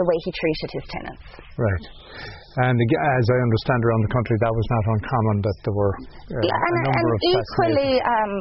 the 0.01 0.08
way 0.10 0.17
he 0.25 0.31
treated 0.34 0.70
his 0.81 0.86
tenants. 0.89 1.24
Right. 1.62 1.86
And 2.51 2.75
as 2.75 3.25
I 3.31 3.38
understand 3.48 3.79
around 3.79 4.03
the 4.03 4.12
country, 4.12 4.36
that 4.43 4.51
was 4.51 4.67
not 4.67 4.84
uncommon 4.91 5.38
that 5.39 5.58
there 5.63 5.72
were 5.72 5.96
uh, 5.96 6.43
Yeah, 6.43 6.51
and, 6.51 6.74
a 6.75 6.81
number 6.84 7.15
and 7.15 7.31
equally, 7.31 7.93
um, 8.03 8.34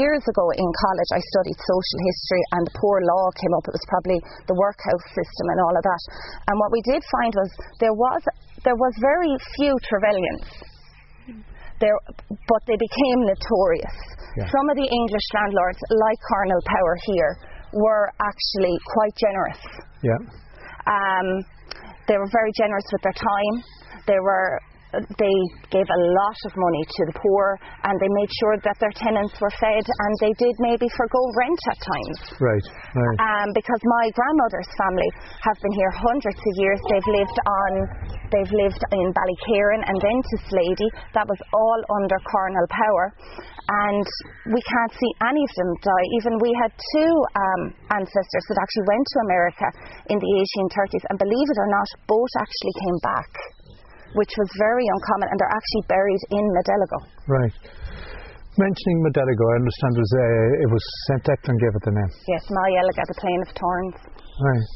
years 0.00 0.24
ago 0.24 0.44
in 0.56 0.68
college, 0.72 1.10
I 1.12 1.20
studied 1.36 1.58
social 1.60 2.00
history, 2.08 2.42
and 2.56 2.64
poor 2.80 2.96
law 3.04 3.28
came 3.36 3.52
up. 3.52 3.68
It 3.68 3.76
was 3.76 3.86
probably 3.92 4.18
the 4.48 4.56
workhouse 4.56 5.06
system 5.12 5.44
and 5.52 5.58
all 5.68 5.74
of 5.76 5.84
that. 5.84 6.02
And 6.48 6.54
what 6.56 6.72
we 6.72 6.80
did 6.80 7.04
find 7.20 7.32
was 7.36 7.50
there 7.76 7.92
was 7.92 8.24
there 8.64 8.78
was 8.78 8.94
very 9.04 9.36
few 9.60 9.76
Trevelyan's. 9.84 10.48
There, 11.76 11.94
but 12.32 12.62
they 12.66 12.74
became 12.74 13.18
notorious. 13.28 13.96
Yeah. 14.34 14.48
Some 14.48 14.66
of 14.72 14.80
the 14.80 14.88
English 14.88 15.26
landlords, 15.36 15.78
like 15.92 16.18
Colonel 16.24 16.62
Power 16.64 16.94
here, 17.04 17.32
were 17.76 18.08
actually 18.18 18.74
quite 18.96 19.14
generous. 19.14 19.60
Yeah. 20.02 20.18
Um, 20.88 21.44
they 22.08 22.16
were 22.16 22.30
very 22.32 22.52
generous 22.56 22.84
with 22.92 23.02
their 23.04 23.18
time. 23.20 23.54
They 24.08 24.18
were 24.18 24.58
they 24.92 25.36
gave 25.68 25.84
a 25.84 26.00
lot 26.16 26.38
of 26.48 26.52
money 26.56 26.82
to 26.88 27.02
the 27.12 27.16
poor 27.20 27.60
and 27.84 27.92
they 28.00 28.08
made 28.08 28.30
sure 28.40 28.56
that 28.64 28.76
their 28.80 28.94
tenants 28.96 29.36
were 29.36 29.52
fed 29.60 29.84
and 29.84 30.12
they 30.24 30.32
did 30.40 30.56
maybe 30.64 30.88
forgo 30.96 31.20
rent 31.36 31.60
at 31.68 31.76
times. 31.76 32.18
Right, 32.40 32.66
right. 32.96 33.18
Um, 33.20 33.48
because 33.52 33.80
my 33.84 34.08
grandmother's 34.16 34.70
family 34.80 35.10
have 35.44 35.60
been 35.60 35.76
here 35.76 35.92
hundreds 35.92 36.40
of 36.40 36.54
years. 36.56 36.80
They've 36.88 37.10
lived 37.20 37.38
on, 37.44 37.70
they've 38.32 38.54
lived 38.64 38.80
in 38.96 39.06
Ballycairn 39.12 39.80
and 39.84 39.96
then 40.00 40.18
to 40.24 40.36
Sleady. 40.48 40.88
That 41.12 41.28
was 41.28 41.40
all 41.52 41.80
under 42.00 42.16
Colonel 42.24 42.66
Power, 42.72 43.04
and 43.68 44.06
we 44.48 44.60
can't 44.64 44.94
see 44.96 45.12
any 45.28 45.42
of 45.44 45.52
them 45.60 45.70
die. 45.84 46.06
Even 46.16 46.32
we 46.40 46.52
had 46.56 46.72
two 46.72 47.12
um, 47.36 47.62
ancestors 47.92 48.44
that 48.48 48.58
actually 48.58 48.86
went 48.88 49.04
to 49.04 49.18
America 49.28 49.68
in 50.08 50.16
the 50.16 50.30
1830s, 50.64 51.04
and 51.12 51.16
believe 51.20 51.48
it 51.52 51.58
or 51.60 51.68
not, 51.68 51.88
both 52.08 52.32
actually 52.40 52.74
came 52.80 52.98
back 53.04 53.30
which 54.16 54.32
was 54.40 54.48
very 54.56 54.86
uncommon, 54.88 55.28
and 55.28 55.36
they're 55.36 55.52
actually 55.52 55.84
buried 55.84 56.22
in 56.32 56.44
Modeligo. 56.56 56.98
Right. 57.28 57.56
Mentioning 58.56 58.98
Modeligo, 59.04 59.44
I 59.52 59.56
understand 59.60 59.92
it 59.94 60.02
was, 60.02 60.14
uh, 60.16 60.64
it 60.64 60.70
was 60.72 60.84
St. 61.12 61.22
Declan 61.28 61.56
gave 61.60 61.74
it 61.76 61.82
the 61.84 61.94
name. 61.94 62.10
Yes, 62.26 62.42
Mayelega, 62.48 63.02
the 63.04 63.18
Plain 63.20 63.40
of 63.44 63.50
Thorns. 63.52 63.96
Right. 64.40 64.66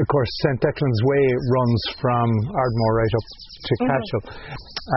Of 0.00 0.06
course, 0.08 0.30
St. 0.48 0.58
Declan's 0.62 1.00
Way 1.04 1.24
runs 1.52 1.82
from 2.00 2.28
Ardmore 2.56 2.94
right 2.96 3.14
up 3.18 3.26
to 3.28 3.72
Mm-hmm. 3.72 3.88
Cashel, 3.92 4.22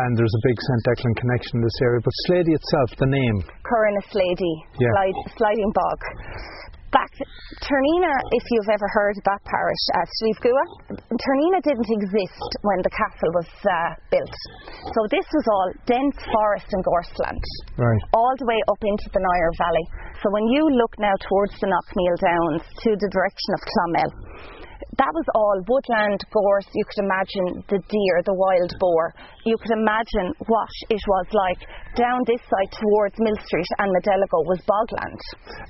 and 0.07 0.11
there's 0.17 0.33
a 0.33 0.43
big 0.47 0.57
St. 0.57 0.81
Declan 0.89 1.13
connection 1.21 1.53
in 1.59 1.63
this 1.63 1.79
area. 1.83 2.01
But 2.01 2.13
Sleady 2.25 2.53
itself, 2.53 2.89
the 2.97 3.05
name, 3.11 3.37
Curran 3.61 3.97
Sleady, 4.09 4.55
Yeah. 4.81 4.89
slide, 4.95 5.17
sliding 5.37 5.71
bog. 5.75 5.99
Back 6.93 7.11
Touraneena, 7.59 8.13
if 8.31 8.43
you've 8.55 8.71
ever 8.71 8.87
heard 8.95 9.19
of 9.19 9.23
that 9.27 9.41
parish, 9.43 9.83
uh, 9.99 10.07
Slievgua, 10.15 10.63
Touraneena 11.11 11.59
didn't 11.59 11.91
exist 11.91 12.49
when 12.63 12.79
the 12.87 12.93
castle 12.95 13.31
was 13.35 13.49
uh, 13.67 13.91
built. 14.15 14.35
So 14.95 14.99
this 15.11 15.27
was 15.27 15.43
all 15.51 15.67
dense 15.91 16.15
forest 16.23 16.71
and 16.71 16.79
gorseland. 16.87 17.43
right? 17.75 18.01
all 18.15 18.31
the 18.39 18.47
way 18.47 18.55
up 18.71 18.79
into 18.79 19.11
the 19.11 19.19
Nire 19.19 19.51
Valley. 19.59 19.85
So 20.23 20.31
when 20.31 20.47
you 20.55 20.63
look 20.71 20.93
now 20.97 21.11
towards 21.27 21.59
the 21.59 21.67
Knockmealdowns 21.67 22.63
to 22.63 22.89
the 22.95 23.09
direction 23.11 23.51
of 23.51 23.61
Clonmel, 23.67 24.09
that 24.97 25.11
was 25.11 25.27
all 25.35 25.57
woodland, 25.67 26.19
gorse. 26.31 26.69
You 26.71 26.85
could 26.87 27.03
imagine 27.03 27.47
the 27.67 27.79
deer, 27.83 28.15
the 28.23 28.35
wild 28.35 28.71
boar. 28.79 29.11
You 29.43 29.57
could 29.59 29.75
imagine 29.75 30.31
what 30.47 30.73
it 30.89 31.01
was 31.03 31.27
like 31.35 31.61
down 31.99 32.23
this 32.27 32.39
side 32.47 32.71
towards 32.75 33.15
Mill 33.19 33.39
Street 33.47 33.67
and 33.79 33.91
Modeligo 33.91 34.39
was 34.47 34.59
bogland. 34.67 35.19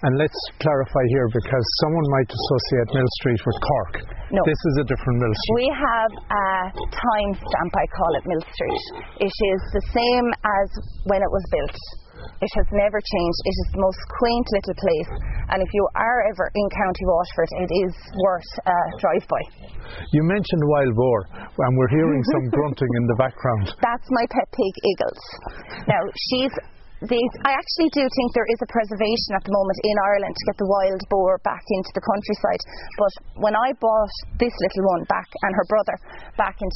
And 0.06 0.14
let's 0.18 0.40
clarify 0.62 1.04
here 1.10 1.28
because 1.34 1.66
someone 1.82 2.08
might 2.14 2.30
associate 2.30 2.88
Mill 2.94 3.12
Street 3.22 3.42
with 3.46 3.58
Cork. 3.62 3.94
No. 4.34 4.42
This 4.46 4.62
is 4.74 4.76
a 4.82 4.86
different 4.90 5.18
Mill 5.22 5.36
Street. 5.38 5.58
We 5.58 5.70
have 5.74 6.12
a 6.30 6.50
time 6.94 7.32
stamp, 7.34 7.72
I 7.74 7.86
call 7.94 8.12
it 8.18 8.24
Mill 8.26 8.46
Street. 8.46 8.84
It 9.26 9.36
is 9.54 9.62
the 9.74 9.84
same 9.94 10.28
as 10.34 10.68
when 11.10 11.22
it 11.22 11.32
was 11.34 11.46
built. 11.50 11.78
It 12.42 12.52
has 12.56 12.68
never 12.74 13.00
changed. 13.00 13.40
It 13.46 13.56
is 13.56 13.68
the 13.74 13.82
most 13.82 14.02
quaint 14.20 14.48
little 14.54 14.78
place, 14.78 15.12
and 15.52 15.60
if 15.62 15.72
you 15.74 15.84
are 15.96 16.20
ever 16.30 16.46
in 16.54 16.68
County 16.70 17.06
Waterford, 17.06 17.52
it 17.66 17.72
is 17.86 17.94
worth 18.18 18.52
a 18.66 18.78
drive 19.00 19.26
by. 19.28 19.42
You 20.12 20.22
mentioned 20.24 20.64
wild 20.66 20.96
boar, 20.96 21.20
and 21.34 21.72
we're 21.78 21.94
hearing 21.94 22.24
some 22.34 22.46
grunting 22.56 22.92
in 22.98 23.06
the 23.08 23.18
background. 23.18 23.74
That's 23.82 24.08
my 24.10 24.26
pet 24.30 24.50
pig, 24.52 24.74
Eagles. 24.84 25.22
Now, 25.88 26.02
she's. 26.30 26.54
These, 27.04 27.34
I 27.44 27.52
actually 27.52 27.92
do 27.92 28.08
think 28.08 28.28
there 28.32 28.48
is 28.48 28.62
a 28.64 28.72
preservation 28.72 29.36
at 29.36 29.44
the 29.44 29.52
moment 29.52 29.80
in 29.84 29.96
Ireland 30.00 30.32
to 30.32 30.48
get 30.48 30.58
the 30.64 30.70
wild 30.72 31.02
boar 31.12 31.36
back 31.44 31.60
into 31.76 31.92
the 31.92 32.00
countryside. 32.00 32.62
But 32.96 33.14
when 33.44 33.52
I 33.52 33.76
bought 33.84 34.16
this 34.40 34.56
little 34.56 34.84
one 34.96 35.04
back 35.12 35.28
and 35.44 35.52
her 35.60 35.68
brother 35.68 35.96
back 36.40 36.56
in 36.56 36.70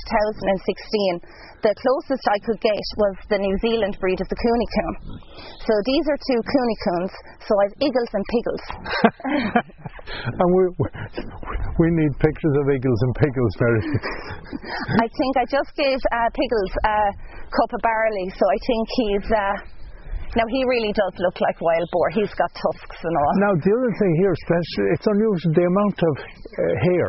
2016, 1.24 1.64
the 1.64 1.72
closest 1.72 2.24
I 2.28 2.36
could 2.44 2.60
get 2.60 2.84
was 3.00 3.16
the 3.32 3.40
New 3.40 3.56
Zealand 3.64 3.96
breed 4.04 4.20
of 4.20 4.28
the 4.28 4.36
Kunekune. 4.36 5.24
So 5.64 5.74
these 5.88 6.06
are 6.12 6.20
two 6.20 6.42
Kunekunes. 6.44 7.14
So 7.48 7.56
I've 7.56 7.76
Eagles 7.80 8.12
and 8.12 8.26
Piggles. 8.28 8.64
and 10.36 10.48
we, 10.52 10.64
we 11.80 11.88
need 11.96 12.12
pictures 12.20 12.56
of 12.60 12.66
eagles 12.68 13.00
and 13.08 13.14
piggles, 13.16 13.54
Mary. 13.56 13.82
I 15.00 15.08
think 15.08 15.34
I 15.40 15.46
just 15.48 15.72
gave 15.80 16.00
uh, 16.12 16.28
Piggles 16.36 16.74
a 16.84 17.00
cup 17.56 17.72
of 17.72 17.82
barley, 17.88 18.28
so 18.36 18.44
I 18.44 18.60
think 18.68 18.84
he's. 19.00 19.28
Uh, 19.32 19.79
now 20.36 20.46
he 20.50 20.62
really 20.66 20.94
does 20.94 21.14
look 21.18 21.38
like 21.42 21.58
wild 21.62 21.88
boar. 21.92 22.10
He's 22.14 22.34
got 22.38 22.52
tusks 22.54 23.00
and 23.02 23.14
all. 23.18 23.34
now, 23.42 23.54
the 23.58 23.72
other 23.74 23.94
thing 23.98 24.12
here, 24.22 24.34
it's 24.34 25.08
unusual 25.08 25.54
the 25.54 25.66
amount 25.66 25.98
of 26.04 26.14
uh, 26.18 26.64
hair. 26.86 27.08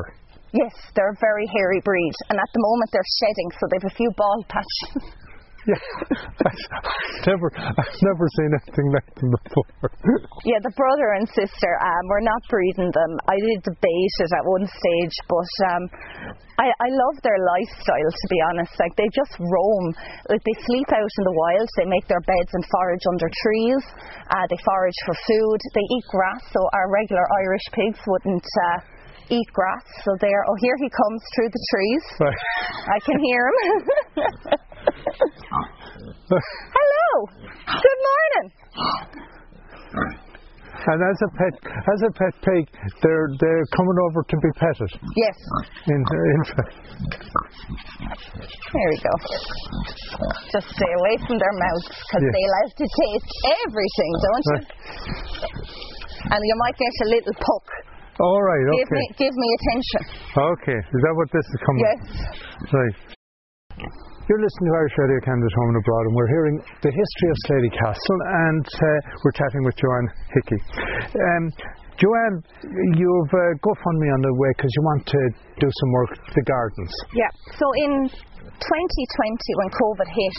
Yes, 0.53 0.75
they're 0.97 1.15
a 1.15 1.21
very 1.21 1.47
hairy 1.55 1.81
breed, 1.85 2.15
and 2.29 2.39
at 2.39 2.51
the 2.53 2.63
moment 2.63 2.91
they're 2.91 3.13
shedding, 3.23 3.49
so 3.55 3.63
they've 3.71 3.91
a 3.91 3.95
few 3.95 4.11
bald 4.17 4.45
patches. 4.49 5.15
Yeah, 5.69 5.77
I've 5.77 7.27
never, 7.29 7.49
I've 7.53 8.01
never 8.01 8.25
seen 8.33 8.51
anything 8.57 8.89
like 8.97 9.09
them 9.21 9.29
before. 9.29 9.69
yeah, 10.49 10.57
the 10.65 10.73
brother 10.73 11.21
and 11.21 11.29
sister, 11.29 11.71
um, 11.85 12.03
we're 12.09 12.25
not 12.25 12.41
breeding 12.49 12.89
them. 12.89 13.13
I 13.29 13.37
did 13.37 13.61
debate 13.69 14.15
it 14.25 14.31
at 14.33 14.45
one 14.49 14.65
stage, 14.65 15.17
but 15.29 15.53
um, 15.69 15.83
I, 16.57 16.73
I 16.73 16.89
love 16.89 17.17
their 17.21 17.37
lifestyle. 17.37 18.09
To 18.09 18.27
be 18.33 18.41
honest, 18.49 18.73
like 18.81 18.97
they 18.97 19.09
just 19.13 19.37
roam. 19.37 19.85
Like 20.33 20.41
they 20.49 20.57
sleep 20.65 20.89
out 20.97 21.13
in 21.21 21.25
the 21.29 21.37
wild. 21.37 21.69
They 21.77 21.89
make 21.93 22.09
their 22.09 22.25
beds 22.25 22.53
and 22.57 22.65
forage 22.65 23.05
under 23.13 23.29
trees. 23.29 23.83
Uh, 24.33 24.45
they 24.49 24.61
forage 24.65 25.01
for 25.05 25.17
food. 25.29 25.61
They 25.77 25.85
eat 25.85 26.07
grass. 26.09 26.41
So 26.57 26.61
our 26.73 26.89
regular 26.89 27.27
Irish 27.45 27.67
pigs 27.77 28.01
wouldn't. 28.09 28.49
Uh, 28.49 28.81
Eat 29.31 29.47
grass, 29.55 29.87
so 30.03 30.11
there. 30.21 30.43
Oh, 30.51 30.57
here 30.59 30.75
he 30.83 30.91
comes 30.91 31.23
through 31.37 31.51
the 31.55 31.65
trees. 31.71 32.05
Right. 32.19 32.35
I 32.91 32.99
can 32.99 33.15
hear 33.23 33.47
him. 33.47 34.59
Hello. 36.31 37.11
Good 37.67 38.01
morning. 38.09 38.47
And 40.81 40.97
as 40.97 41.19
a 41.21 41.29
pet, 41.37 41.55
as 41.77 42.01
a 42.09 42.13
pet 42.17 42.35
pig, 42.41 42.65
they're 43.05 43.29
they're 43.37 43.67
coming 43.77 43.99
over 44.09 44.23
to 44.25 44.37
be 44.41 44.51
petted. 44.57 44.91
Yes. 45.17 45.37
In, 45.93 46.01
in 46.01 46.41
There 48.73 48.89
we 48.89 48.99
go. 49.05 49.15
Just 50.57 50.69
stay 50.73 50.93
away 51.05 51.15
from 51.29 51.37
their 51.37 51.53
mouths 51.61 51.85
because 51.85 52.25
Yeah. 52.25 52.33
they 52.33 52.47
like 52.65 52.73
to 52.81 52.87
taste 52.89 53.31
everything, 53.61 54.13
don't 54.25 54.45
you? 54.49 54.61
And 56.33 56.41
you 56.41 56.55
might 56.65 56.77
get 56.81 56.93
a 57.05 57.09
little 57.13 57.35
poke. 57.37 57.73
all 58.21 58.41
right, 58.41 58.65
Give 58.81 58.91
me, 58.91 59.05
okay, 59.13 59.29
give 59.29 59.35
me 59.37 59.49
attention. 59.61 60.03
okay. 60.55 60.79
Is 60.81 61.01
that 61.05 61.15
what 61.17 61.29
this 61.33 61.45
is 61.45 61.59
coming? 61.67 61.83
Yes. 61.85 62.01
Right. 62.73 62.97
You're 64.31 64.47
listening 64.47 64.71
to 64.71 64.79
Irish 64.79 64.95
Radio 64.95 65.19
Canada 65.27 65.51
Home 65.59 65.75
and 65.75 65.83
Abroad, 65.83 66.05
and 66.07 66.15
we're 66.15 66.31
hearing 66.31 66.57
the 66.87 66.93
history 66.95 67.29
of 67.35 67.39
Sleady 67.51 67.73
Castle, 67.75 68.19
and 68.47 68.63
uh, 68.63 68.87
we're 69.27 69.35
chatting 69.35 69.67
with 69.67 69.75
Joanne 69.75 70.07
Hickey. 70.31 70.61
Um, 71.19 71.51
Joanne, 71.99 72.39
you've 72.95 73.33
uh, 73.35 73.59
GoFundMe 73.59 74.07
on 74.07 74.23
the 74.23 74.31
way 74.39 74.55
because 74.55 74.71
you 74.71 74.83
want 74.87 75.03
to 75.11 75.23
do 75.59 75.67
some 75.67 75.91
work 75.91 76.11
with 76.15 76.35
the 76.39 76.47
gardens. 76.47 76.95
Yeah. 77.11 77.27
So 77.59 77.67
in 77.83 78.07
2020, 78.07 79.59
when 79.67 79.71
COVID 79.75 80.07
hit, 80.07 80.39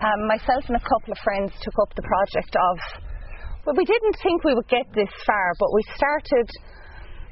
um, 0.00 0.20
myself 0.32 0.64
and 0.72 0.80
a 0.80 0.84
couple 0.88 1.12
of 1.12 1.20
friends 1.20 1.52
took 1.60 1.76
up 1.84 1.92
the 1.92 2.08
project 2.08 2.56
of. 2.56 2.74
Well, 3.68 3.76
we 3.76 3.84
didn't 3.84 4.16
think 4.24 4.48
we 4.48 4.56
would 4.56 4.72
get 4.72 4.88
this 4.96 5.12
far, 5.28 5.52
but 5.60 5.68
we 5.76 5.84
started 5.92 6.48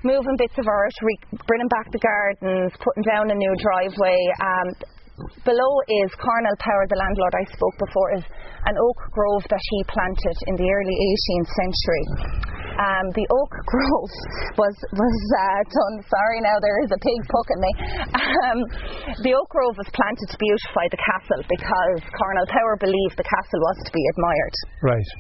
moving 0.05 0.37
bits 0.37 0.61
of 0.61 0.69
earth, 0.69 1.01
re- 1.01 1.41
bringing 1.49 1.73
back 1.73 1.89
the 1.89 2.05
gardens, 2.05 2.77
putting 2.77 3.09
down 3.09 3.33
a 3.33 3.37
new 3.41 3.55
driveway. 3.57 4.21
Um, 4.45 4.69
below 5.47 5.73
is 6.03 6.11
Colonel 6.19 6.57
Power, 6.59 6.85
the 6.91 6.99
landlord 6.99 7.35
I 7.39 7.45
spoke 7.55 7.77
before, 7.79 8.09
is 8.19 8.25
an 8.67 8.75
oak 8.75 8.99
grove 9.15 9.45
that 9.47 9.63
he 9.71 9.79
planted 9.87 10.37
in 10.51 10.55
the 10.59 10.67
early 10.67 10.97
18th 10.99 11.51
century. 11.55 12.05
Um, 12.75 13.07
the 13.15 13.27
oak 13.31 13.53
grove 13.71 14.15
was 14.59 14.75
was 14.91 15.19
uh, 15.39 15.63
done. 15.63 15.95
Sorry, 16.11 16.39
now 16.43 16.59
there 16.59 16.79
is 16.83 16.91
a 16.91 16.99
pig 16.99 17.21
poking 17.31 17.61
me. 17.63 17.73
Um, 18.19 18.59
the 19.23 19.33
oak 19.39 19.47
grove 19.55 19.79
was 19.79 19.87
planted 19.95 20.27
to 20.35 20.37
beautify 20.43 20.91
the 20.91 20.99
castle 20.99 21.43
because 21.47 21.99
Colonel 22.11 22.47
Power 22.51 22.75
believed 22.83 23.15
the 23.15 23.29
castle 23.31 23.61
was 23.63 23.79
to 23.87 23.91
be 23.95 24.03
admired. 24.19 24.55
Right. 24.83 25.11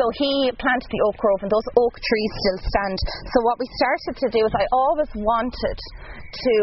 So 0.00 0.04
he 0.16 0.52
planted 0.56 0.88
the 0.88 1.02
oak 1.08 1.16
grove, 1.20 1.40
and 1.44 1.52
those 1.52 1.68
oak 1.76 1.94
trees 1.96 2.32
still 2.40 2.60
stand. 2.68 2.96
So 3.32 3.38
what 3.44 3.56
we 3.60 3.68
started 3.76 4.14
to 4.24 4.28
do 4.32 4.40
is, 4.44 4.52
I 4.56 4.64
always 4.72 5.12
wanted 5.16 5.76
to 5.76 6.54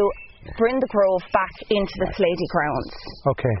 bring 0.56 0.76
the 0.80 0.90
grove 0.92 1.24
back 1.32 1.54
into 1.70 1.94
the 2.04 2.08
Sleady 2.14 2.48
grounds. 2.52 2.92
Okay. 3.36 3.56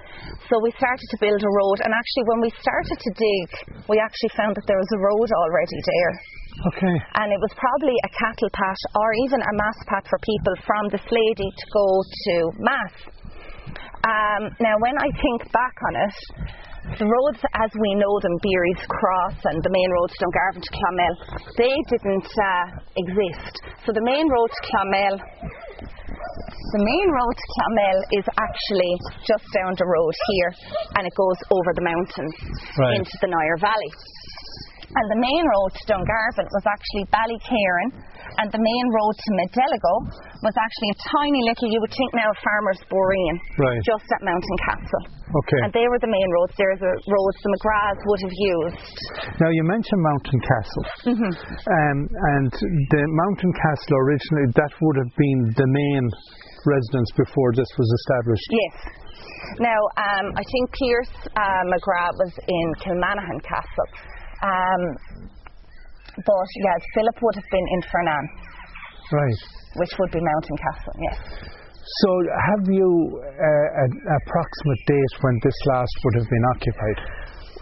So 0.48 0.60
we 0.62 0.70
started 0.76 1.08
to 1.10 1.18
build 1.20 1.40
a 1.40 1.52
road, 1.64 1.78
and 1.82 1.92
actually, 1.92 2.24
when 2.28 2.40
we 2.44 2.50
started 2.60 2.98
to 3.00 3.10
dig, 3.16 3.48
we 3.88 3.96
actually 4.00 4.32
found 4.36 4.56
that 4.56 4.66
there 4.68 4.78
was 4.78 4.92
a 4.94 5.00
road 5.00 5.28
already 5.32 5.80
there. 5.80 6.14
Okay. 6.70 6.96
And 7.18 7.34
it 7.34 7.40
was 7.42 7.50
probably 7.58 7.96
a 8.06 8.10
cattle 8.14 8.52
path 8.54 8.82
or 8.94 9.08
even 9.26 9.42
a 9.42 9.54
mass 9.58 9.78
path 9.90 10.06
for 10.06 10.18
people 10.22 10.54
from 10.62 10.84
the 10.94 11.00
Sleady 11.02 11.50
to 11.50 11.66
go 11.74 11.88
to 12.00 12.34
mass. 12.62 12.94
Um, 14.04 14.42
now, 14.60 14.76
when 14.78 14.94
I 15.00 15.08
think 15.16 15.50
back 15.50 15.76
on 15.88 15.94
it, 15.96 16.16
the 16.84 17.08
roads 17.08 17.40
as 17.56 17.70
we 17.80 17.90
know 17.96 18.14
them, 18.20 18.36
Beery's 18.44 18.84
Cross 18.86 19.38
and 19.48 19.58
the 19.64 19.72
main 19.72 19.90
road 19.96 20.08
to 20.12 20.18
Dungarvan 20.20 20.60
to 20.62 20.70
Clonmel, 20.70 21.14
they 21.56 21.74
didn't 21.88 22.28
uh, 22.28 22.64
exist. 23.00 23.54
So 23.88 23.92
the 23.96 24.04
main 24.04 24.28
road 24.28 24.50
to 24.52 24.60
Clonmel, 24.68 25.14
the 25.16 26.82
main 26.84 27.08
road 27.08 27.34
to 27.34 27.46
Clonmel 27.56 27.98
is 28.20 28.26
actually 28.36 28.92
just 29.24 29.46
down 29.56 29.72
the 29.80 29.88
road 29.88 30.14
here, 30.36 30.50
and 31.00 31.02
it 31.08 31.14
goes 31.16 31.40
over 31.50 31.70
the 31.72 31.84
mountains 31.88 32.34
Right. 32.78 33.00
into 33.00 33.16
the 33.20 33.28
Nire 33.32 33.58
Valley. 33.60 33.92
And 34.94 35.06
the 35.10 35.20
main 35.24 35.42
road 35.42 35.70
to 35.74 35.82
Dungarvan 35.90 36.46
was 36.52 36.64
actually 36.68 37.04
Ballycairn, 37.10 37.86
and 38.42 38.48
the 38.50 38.60
main 38.60 38.86
road 38.92 39.14
to 39.14 39.28
Modeligo 39.38 39.94
was 40.42 40.54
actually 40.58 40.90
a 40.94 40.98
tiny 41.10 41.40
little, 41.48 41.68
you 41.70 41.80
would 41.80 41.94
think 41.94 42.10
now, 42.14 42.28
a 42.28 42.36
Farmer's 42.42 42.82
Boreen, 42.90 43.34
Right. 43.58 43.80
just 43.86 44.06
at 44.12 44.20
Mountain 44.26 44.58
Castle. 44.66 45.04
Okay. 45.24 45.60
And 45.66 45.70
they 45.72 45.86
were 45.88 45.98
the 45.98 46.10
main 46.10 46.28
roads. 46.36 46.52
They're 46.58 46.78
the 46.78 46.94
roads 47.10 47.36
the 47.42 47.50
McGraths 47.58 48.02
would 48.06 48.20
have 48.26 48.36
used. 48.36 48.96
Now 49.40 49.50
you 49.50 49.62
mentioned 49.64 50.00
Mountain 50.02 50.40
Castle, 50.46 50.84
Mm-hmm. 51.14 51.32
um, 51.32 51.98
and 52.06 52.50
the 52.92 53.02
Mountain 53.08 53.52
Castle 53.56 53.96
originally 54.04 54.46
that 54.54 54.72
would 54.78 54.96
have 55.02 55.12
been 55.16 55.40
the 55.58 55.68
main 55.68 56.04
residence 56.66 57.10
before 57.16 57.50
this 57.54 57.68
was 57.76 57.88
established. 58.04 58.48
Yes. 58.50 58.76
Now, 59.60 59.76
um, 60.00 60.26
I 60.34 60.42
think 60.42 60.64
Pierce 60.72 61.14
uh, 61.36 61.62
McGrath 61.68 62.16
was 62.16 62.32
in 62.48 62.66
Kilmanahan 62.80 63.38
Castle. 63.44 63.88
Um, 64.42 64.82
but 66.16 66.48
yes, 66.62 66.80
Philip 66.94 67.16
would 67.22 67.36
have 67.36 67.50
been 67.50 67.66
in 67.74 67.80
Fernan, 67.90 68.24
Right. 69.12 69.40
which 69.76 69.92
would 69.98 70.12
be 70.12 70.20
Mountain 70.22 70.56
Castle, 70.58 70.94
yes. 71.02 71.18
So 71.84 72.08
have 72.48 72.64
you 72.72 72.88
uh, 73.20 73.82
an 73.84 73.92
approximate 73.92 74.82
date 74.88 75.14
when 75.20 75.36
this 75.44 75.58
last 75.74 75.94
would 76.04 76.14
have 76.22 76.28
been 76.30 76.44
occupied? 76.56 76.98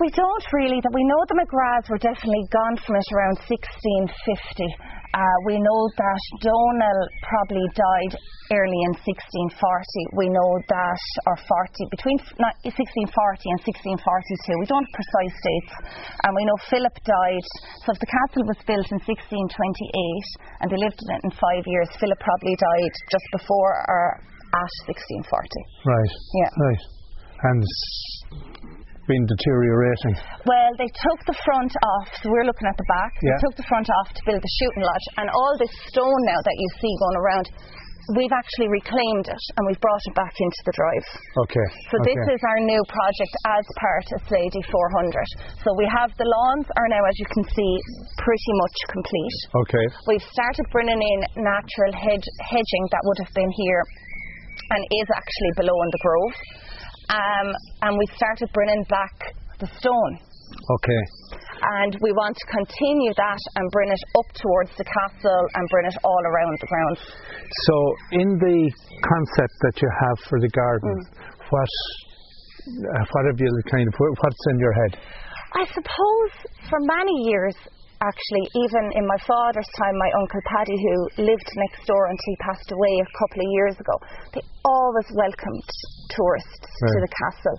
We 0.02 0.10
don't 0.10 0.46
really. 0.50 0.82
That 0.82 0.90
we 0.90 1.06
know 1.06 1.22
the 1.30 1.38
McGraths 1.38 1.86
were 1.86 2.02
definitely 2.02 2.42
gone 2.50 2.74
from 2.82 2.98
it 2.98 3.06
around 3.14 3.38
1650. 3.46 4.66
Uh, 5.14 5.38
we 5.46 5.62
know 5.62 5.80
that 5.94 6.22
Donal 6.42 7.00
probably 7.22 7.62
died 7.78 8.18
early 8.50 8.80
in 8.90 8.98
1640. 8.98 10.18
We 10.18 10.26
know 10.26 10.58
that, 10.74 11.02
or 11.30 11.38
40, 11.38 11.86
between 11.94 12.18
1640 12.18 12.66
and 12.66 13.60
1642. 13.62 14.58
We 14.58 14.66
don't 14.66 14.82
have 14.82 14.98
precise 14.98 15.36
dates. 15.38 15.74
And 16.26 16.34
we 16.34 16.50
know 16.50 16.58
Philip 16.66 16.96
died. 17.06 17.46
So 17.86 17.94
if 17.94 18.02
the 18.02 18.10
castle 18.10 18.42
was 18.50 18.58
built 18.66 18.88
in 18.90 18.98
1628 19.06 19.06
and 19.06 20.66
they 20.66 20.82
lived 20.82 20.98
in 20.98 21.08
it 21.14 21.22
in 21.28 21.32
five 21.38 21.62
years, 21.62 21.86
Philip 22.02 22.18
probably 22.18 22.58
died 22.58 22.94
just 23.06 23.28
before 23.38 23.86
or 23.86 24.18
at 24.50 24.72
1640. 24.90 25.30
Right. 25.86 26.14
Yeah. 26.42 26.50
Right. 26.58 26.82
And 27.54 27.62
been 29.06 29.24
deteriorating. 29.26 30.14
Well, 30.46 30.70
they 30.78 30.90
took 30.90 31.20
the 31.26 31.36
front 31.44 31.72
off, 31.74 32.08
so 32.22 32.30
we're 32.30 32.46
looking 32.46 32.68
at 32.68 32.76
the 32.78 32.88
back. 32.88 33.12
Yeah. 33.22 33.34
They 33.34 33.38
took 33.48 33.56
the 33.58 33.68
front 33.68 33.88
off 33.90 34.08
to 34.14 34.20
build 34.26 34.42
the 34.42 34.54
shooting 34.62 34.84
lodge, 34.84 35.06
and 35.18 35.26
all 35.30 35.54
this 35.58 35.72
stone 35.90 36.22
now 36.26 36.40
that 36.42 36.56
you 36.56 36.68
see 36.78 36.92
going 37.02 37.18
around, 37.18 37.46
we've 38.18 38.34
actually 38.34 38.66
reclaimed 38.66 39.26
it 39.30 39.44
and 39.54 39.62
we've 39.66 39.78
brought 39.78 40.02
it 40.02 40.14
back 40.18 40.34
into 40.34 40.60
the 40.66 40.74
drive. 40.74 41.06
Okay. 41.46 41.66
So 41.90 42.02
okay. 42.02 42.10
this 42.10 42.22
is 42.34 42.40
our 42.42 42.60
new 42.66 42.82
project 42.90 43.34
as 43.46 43.64
part 43.78 44.06
of 44.10 44.18
Sleady 44.26 44.62
400. 44.66 45.62
So 45.62 45.70
we 45.78 45.86
have 45.86 46.10
the 46.18 46.26
lawns 46.26 46.66
are 46.74 46.88
now, 46.90 47.02
as 47.06 47.16
you 47.22 47.28
can 47.30 47.46
see, 47.46 47.72
pretty 48.18 48.52
much 48.58 48.76
complete. 48.90 49.38
Okay. 49.54 49.86
We've 50.10 50.28
started 50.34 50.66
bringing 50.74 50.98
in 50.98 51.18
natural 51.46 51.94
hedge, 51.94 52.26
hedging 52.42 52.84
that 52.90 53.02
would 53.06 53.18
have 53.22 53.32
been 53.38 53.52
here 53.54 53.82
and 54.74 54.80
is 54.82 55.08
actually 55.14 55.52
below 55.62 55.76
in 55.78 55.90
the 55.94 56.02
grove. 56.02 56.36
Um, 57.12 57.46
and 57.84 57.92
we 57.98 58.06
started 58.16 58.48
bringing 58.54 58.84
back 58.88 59.14
the 59.60 59.68
stone 59.78 60.12
Okay. 60.76 61.02
and 61.84 61.92
we 62.00 62.10
want 62.12 62.34
to 62.36 62.46
continue 62.50 63.12
that 63.16 63.40
and 63.56 63.64
bring 63.70 63.90
it 63.92 64.02
up 64.18 64.28
towards 64.40 64.70
the 64.76 64.84
castle 64.84 65.42
and 65.54 65.62
bring 65.70 65.86
it 65.86 65.96
all 66.04 66.22
around 66.26 66.56
the 66.60 66.66
grounds. 66.66 67.00
So 67.68 67.74
in 68.12 68.28
the 68.40 68.58
concept 69.04 69.54
that 69.68 69.76
you 69.82 69.88
have 70.08 70.18
for 70.28 70.40
the 70.40 70.48
garden, 70.56 70.94
Mm. 71.04 71.48
what 71.52 71.72
uh, 72.62 73.04
what 73.12 73.24
have 73.26 73.38
you 73.40 73.50
kind 73.70 73.86
of 73.88 73.94
what's 73.98 74.44
in 74.50 74.58
your 74.58 74.72
head? 74.72 74.92
I 75.54 75.64
suppose 75.66 76.32
for 76.70 76.78
many 76.80 77.12
years, 77.28 77.56
actually, 78.02 78.44
even 78.66 78.84
in 78.98 79.06
my 79.06 79.20
father's 79.22 79.70
time, 79.78 79.94
my 79.94 80.10
uncle 80.18 80.42
Paddy, 80.50 80.74
who 80.74 81.22
lived 81.22 81.48
next 81.54 81.86
door 81.86 82.10
until 82.10 82.30
he 82.34 82.36
passed 82.42 82.70
away 82.74 82.92
a 82.98 83.08
couple 83.14 83.40
of 83.46 83.48
years 83.54 83.76
ago, 83.78 83.94
they 84.34 84.42
always 84.66 85.06
welcomed 85.14 85.68
tourists 86.10 86.66
to 86.82 86.98
the 86.98 87.10
castle. 87.14 87.56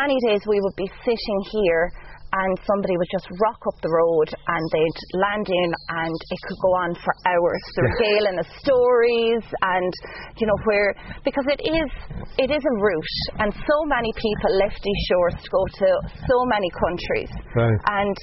Many 0.00 0.16
days 0.26 0.40
we 0.48 0.60
would 0.60 0.76
be 0.76 0.88
sitting 1.04 1.40
here. 1.52 1.92
And 2.32 2.54
somebody 2.62 2.94
would 2.96 3.10
just 3.10 3.26
rock 3.42 3.58
up 3.66 3.74
the 3.82 3.90
road 3.90 4.28
and 4.30 4.62
they'd 4.70 5.00
land 5.18 5.46
in, 5.50 5.70
and 5.98 6.14
it 6.14 6.40
could 6.46 6.60
go 6.62 6.72
on 6.86 6.90
for 6.94 7.12
hours. 7.26 7.62
The 7.74 7.82
Yeah. 7.82 7.90
regaling 7.90 8.38
of 8.38 8.46
stories, 8.62 9.44
and 9.62 9.92
you 10.38 10.46
know 10.46 10.58
where 10.64 10.94
because 11.24 11.46
it 11.50 11.60
is 11.66 11.90
it 12.38 12.50
is 12.54 12.62
a 12.62 12.74
route, 12.78 13.16
and 13.42 13.50
so 13.52 13.76
many 13.90 14.12
people 14.14 14.50
left 14.62 14.78
these 14.82 15.00
shores 15.10 15.34
to 15.42 15.48
go 15.50 15.62
to 15.82 15.88
so 16.30 16.36
many 16.46 16.70
countries. 16.70 17.30
Right. 17.56 17.80
And 17.98 18.16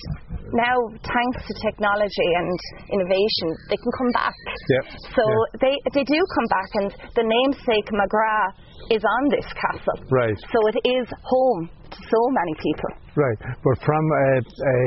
now, 0.56 0.78
thanks 1.04 1.40
to 1.48 1.54
technology 1.60 2.30
and 2.40 2.56
innovation, 2.88 3.48
they 3.70 3.76
can 3.76 3.92
come 4.00 4.12
back. 4.16 4.36
Yep, 4.70 4.86
So 5.20 5.24
yeah. 5.28 5.60
they 5.68 5.76
they 5.92 6.04
do 6.08 6.20
come 6.36 6.48
back, 6.48 6.70
and 6.80 6.88
the 7.16 7.26
namesake 7.28 7.88
McGrath 7.92 8.56
is 8.92 9.04
on 9.04 9.24
this 9.30 9.48
castle. 9.56 9.98
Right. 10.10 10.38
So 10.52 10.60
it 10.72 10.78
is 10.88 11.08
home 11.24 11.70
to 11.92 12.00
so 12.04 12.22
many 12.36 12.54
people. 12.60 12.92
Right, 13.18 13.40
but 13.66 13.76
from 13.82 14.04
a, 14.06 14.30
a 14.46 14.80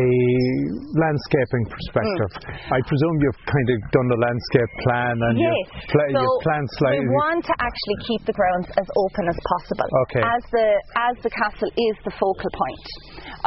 landscaping 0.95 1.65
perspective, 1.67 2.31
mm. 2.39 2.77
I 2.77 2.79
presume 2.87 3.15
you've 3.27 3.43
kind 3.43 3.69
of 3.75 3.79
done 3.91 4.07
the 4.07 4.21
landscape 4.23 4.71
plan 4.87 5.15
and 5.19 5.35
Yes. 5.35 5.51
you've, 5.51 5.91
pla- 5.91 6.11
so 6.15 6.21
you've 6.23 6.43
planned 6.47 6.71
slightly. 6.79 7.11
we 7.11 7.19
want 7.27 7.43
to 7.43 7.55
actually 7.59 7.99
keep 8.07 8.23
the 8.31 8.37
grounds 8.37 8.69
as 8.79 8.87
open 8.95 9.25
as 9.27 9.39
possible. 9.51 9.89
Okay. 10.07 10.23
As 10.23 10.43
the 10.55 10.69
as 11.11 11.15
the 11.27 11.33
castle 11.35 11.71
is 11.75 11.95
the 12.07 12.15
focal 12.15 12.51
point, 12.55 12.87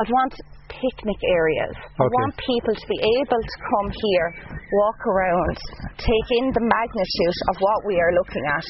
I'd 0.04 0.12
want 0.12 0.36
picnic 0.82 1.20
areas. 1.28 1.74
I 1.78 2.04
Okay. 2.06 2.16
want 2.18 2.34
people 2.42 2.74
to 2.76 2.86
be 2.90 3.00
able 3.22 3.42
to 3.42 3.58
come 3.70 3.90
here, 3.92 4.28
walk 4.84 5.00
around, 5.06 5.56
take 5.98 6.28
in 6.40 6.46
the 6.54 6.64
magnitude 6.66 7.38
of 7.50 7.56
what 7.60 7.80
we 7.86 7.96
are 8.02 8.14
looking 8.14 8.46
at, 8.48 8.68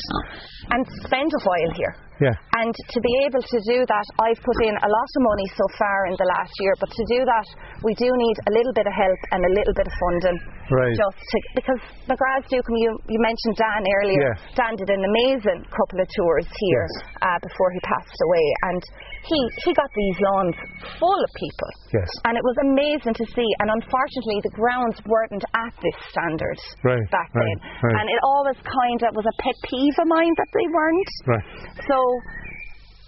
and 0.76 0.82
spend 1.08 1.32
a 1.32 1.42
while 1.48 1.72
here. 1.76 1.96
Yeah. 2.22 2.36
And 2.62 2.72
to 2.72 3.00
be 3.02 3.14
able 3.26 3.42
to 3.42 3.58
do 3.68 3.84
that, 3.90 4.08
I've 4.22 4.38
put 4.40 4.58
in 4.64 4.72
a 4.78 4.90
lot 4.90 5.10
of 5.18 5.22
money 5.28 5.48
so 5.58 5.66
far 5.82 6.06
in 6.08 6.16
the 6.16 6.30
last 6.38 6.54
year, 6.62 6.74
but 6.80 6.88
to 6.94 7.04
do 7.10 7.20
that, 7.26 7.48
we 7.84 7.92
do 7.98 8.06
need 8.06 8.38
a 8.48 8.52
little 8.54 8.72
bit 8.72 8.86
of 8.88 8.94
help 8.94 9.20
and 9.34 9.42
a 9.44 9.52
little 9.52 9.74
bit 9.74 9.88
of 9.90 9.96
funding. 9.98 10.38
Right. 10.72 10.94
Just 10.96 11.20
to, 11.20 11.38
because 11.58 11.82
McGrath's 12.08 12.48
do 12.54 12.62
come, 12.62 12.78
you, 12.80 12.92
you 13.10 13.20
mentioned 13.20 13.56
Dan 13.60 13.82
earlier. 14.00 14.30
Yeah. 14.40 14.56
Dan 14.56 14.74
did 14.78 14.90
an 14.94 15.04
amazing 15.04 15.66
couple 15.74 16.00
of 16.00 16.08
tours 16.16 16.48
here 16.48 16.86
Yes. 16.88 16.94
uh, 17.28 17.40
before 17.44 17.70
he 17.76 17.80
passed 17.82 18.20
away, 18.30 18.46
and 18.72 18.82
he, 19.24 19.40
he 19.64 19.72
got 19.74 19.88
these 19.96 20.18
lawns 20.20 20.56
full 21.00 21.20
of 21.24 21.32
people. 21.40 21.70
Yes. 21.96 22.10
And 22.28 22.36
it 22.36 22.44
was 22.44 22.58
amazing 22.60 23.14
to 23.16 23.26
see, 23.32 23.50
and 23.64 23.72
unfortunately, 23.72 24.40
the 24.44 24.54
grounds 24.56 25.00
weren't 25.08 25.44
at 25.56 25.74
this 25.80 25.98
standard 26.12 26.60
Right, 26.84 27.04
back 27.12 27.32
right, 27.34 27.44
then. 27.48 27.58
right. 27.88 27.96
And 28.02 28.06
it 28.12 28.20
always 28.24 28.60
kind 28.64 29.00
of 29.08 29.16
was 29.16 29.26
a 29.26 29.36
pet 29.42 29.56
peeve 29.64 29.96
of 30.00 30.08
mine 30.12 30.34
that 30.38 30.50
they 30.52 30.68
weren't. 30.72 31.12
Right. 31.28 31.46
So 31.88 31.98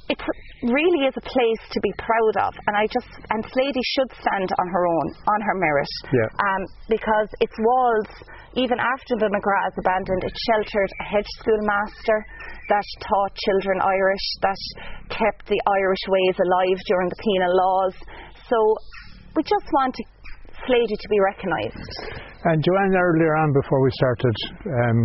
it 0.08 0.22
really 0.70 1.10
is 1.10 1.16
a 1.18 1.26
place 1.26 1.64
to 1.74 1.80
be 1.82 1.92
proud 1.98 2.48
of, 2.48 2.54
and 2.70 2.78
I 2.78 2.86
just 2.94 3.10
and 3.34 3.42
Sleady 3.42 3.82
should 3.98 4.12
stand 4.22 4.50
on 4.54 4.68
her 4.70 4.86
own, 4.86 5.08
on 5.28 5.40
her 5.42 5.56
merit, 5.58 5.90
Yeah. 6.14 6.30
um, 6.46 6.62
because 6.90 7.30
its 7.42 7.54
walls, 7.58 8.06
even 8.54 8.78
after 8.78 9.18
the 9.18 9.34
McGraths 9.34 9.74
abandoned, 9.82 10.24
it 10.24 10.36
sheltered 10.46 10.92
a 11.02 11.06
hedge 11.10 11.32
schoolmaster 11.42 12.22
that 12.70 12.86
taught 13.02 13.34
children 13.50 13.82
Irish, 13.82 14.26
that 14.46 14.62
kept 15.10 15.48
the 15.48 15.60
Irish 15.68 16.04
ways 16.08 16.36
alive 16.40 16.80
during 16.88 17.10
the 17.10 17.20
penal 17.20 17.54
laws. 17.56 17.94
So 18.50 18.58
we 19.36 19.44
just 19.44 19.68
want 19.74 19.96
Sleady 20.66 20.98
to 20.98 21.10
be 21.10 21.20
recognised. 21.22 21.94
And 22.46 22.58
Joanne, 22.64 22.96
earlier 22.98 23.38
on 23.38 23.54
before 23.54 23.82
we 23.86 23.92
started 24.02 24.36
um, 24.66 25.00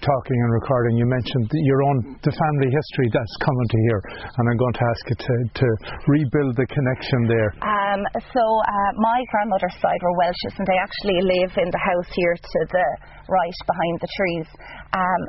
talking 0.00 0.38
and 0.44 0.52
recording, 0.52 0.96
you 1.00 1.08
mentioned 1.08 1.46
that 1.48 1.62
your 1.64 1.80
own 1.88 1.96
the 2.20 2.34
family 2.36 2.68
history 2.68 3.08
that's 3.12 3.36
coming 3.40 3.68
to 3.68 3.78
here, 3.88 4.02
and 4.28 4.44
I'm 4.44 4.58
going 4.60 4.76
to 4.76 4.84
ask 4.84 5.02
you 5.08 5.16
to, 5.16 5.34
to 5.56 5.68
rebuild 6.04 6.52
the 6.56 6.68
connection 6.68 7.20
there. 7.28 7.50
Um, 7.64 8.00
so 8.18 8.44
uh, 8.44 8.90
my 9.00 9.18
grandmother's 9.32 9.76
side 9.80 10.00
were 10.04 10.16
Welshes, 10.20 10.54
and 10.60 10.66
they 10.68 10.80
actually 10.80 11.20
live 11.24 11.52
in 11.56 11.68
the 11.72 11.80
house 11.80 12.10
here 12.12 12.36
to 12.36 12.58
the 12.68 12.86
right 13.32 13.58
behind 13.64 13.94
the 14.04 14.10
trees. 14.20 14.48
Um, 14.92 15.20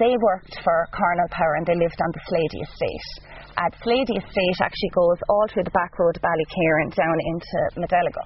they 0.00 0.14
worked 0.16 0.56
for 0.64 0.88
Colonel 0.92 1.28
Power, 1.30 1.54
and 1.60 1.66
they 1.68 1.76
lived 1.76 2.00
on 2.00 2.10
the 2.12 2.22
Sleady 2.32 2.60
estate. 2.64 3.08
The 3.54 3.70
Sleady 3.86 4.18
estate 4.18 4.58
actually 4.60 4.92
goes 4.92 5.18
all 5.30 5.46
through 5.52 5.64
the 5.64 5.76
back 5.76 5.94
road 5.98 6.18
of 6.18 6.22
Ballycairn 6.22 6.90
down 6.94 7.18
into 7.30 7.58
Modeligo. 7.78 8.22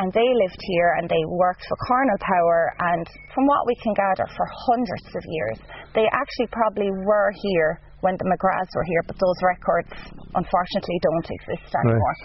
And 0.00 0.12
they 0.12 0.28
lived 0.28 0.60
here 0.76 0.96
and 1.00 1.08
they 1.08 1.24
worked 1.28 1.64
for 1.68 1.76
Colonel 1.88 2.20
Power, 2.20 2.72
and 2.92 3.06
from 3.32 3.44
what 3.46 3.64
we 3.64 3.74
can 3.80 3.94
gather, 3.96 4.28
for 4.36 4.44
hundreds 4.68 5.08
of 5.16 5.24
years. 5.24 5.58
They 5.94 6.04
actually 6.12 6.48
probably 6.52 6.90
were 7.04 7.32
here 7.32 7.80
when 8.00 8.16
the 8.20 8.28
McGraths 8.28 8.72
were 8.76 8.84
here, 8.84 9.02
but 9.08 9.16
those 9.16 9.38
records 9.40 9.92
unfortunately 10.36 10.98
don't 11.00 11.28
exist 11.32 11.72
anymore. 11.80 12.16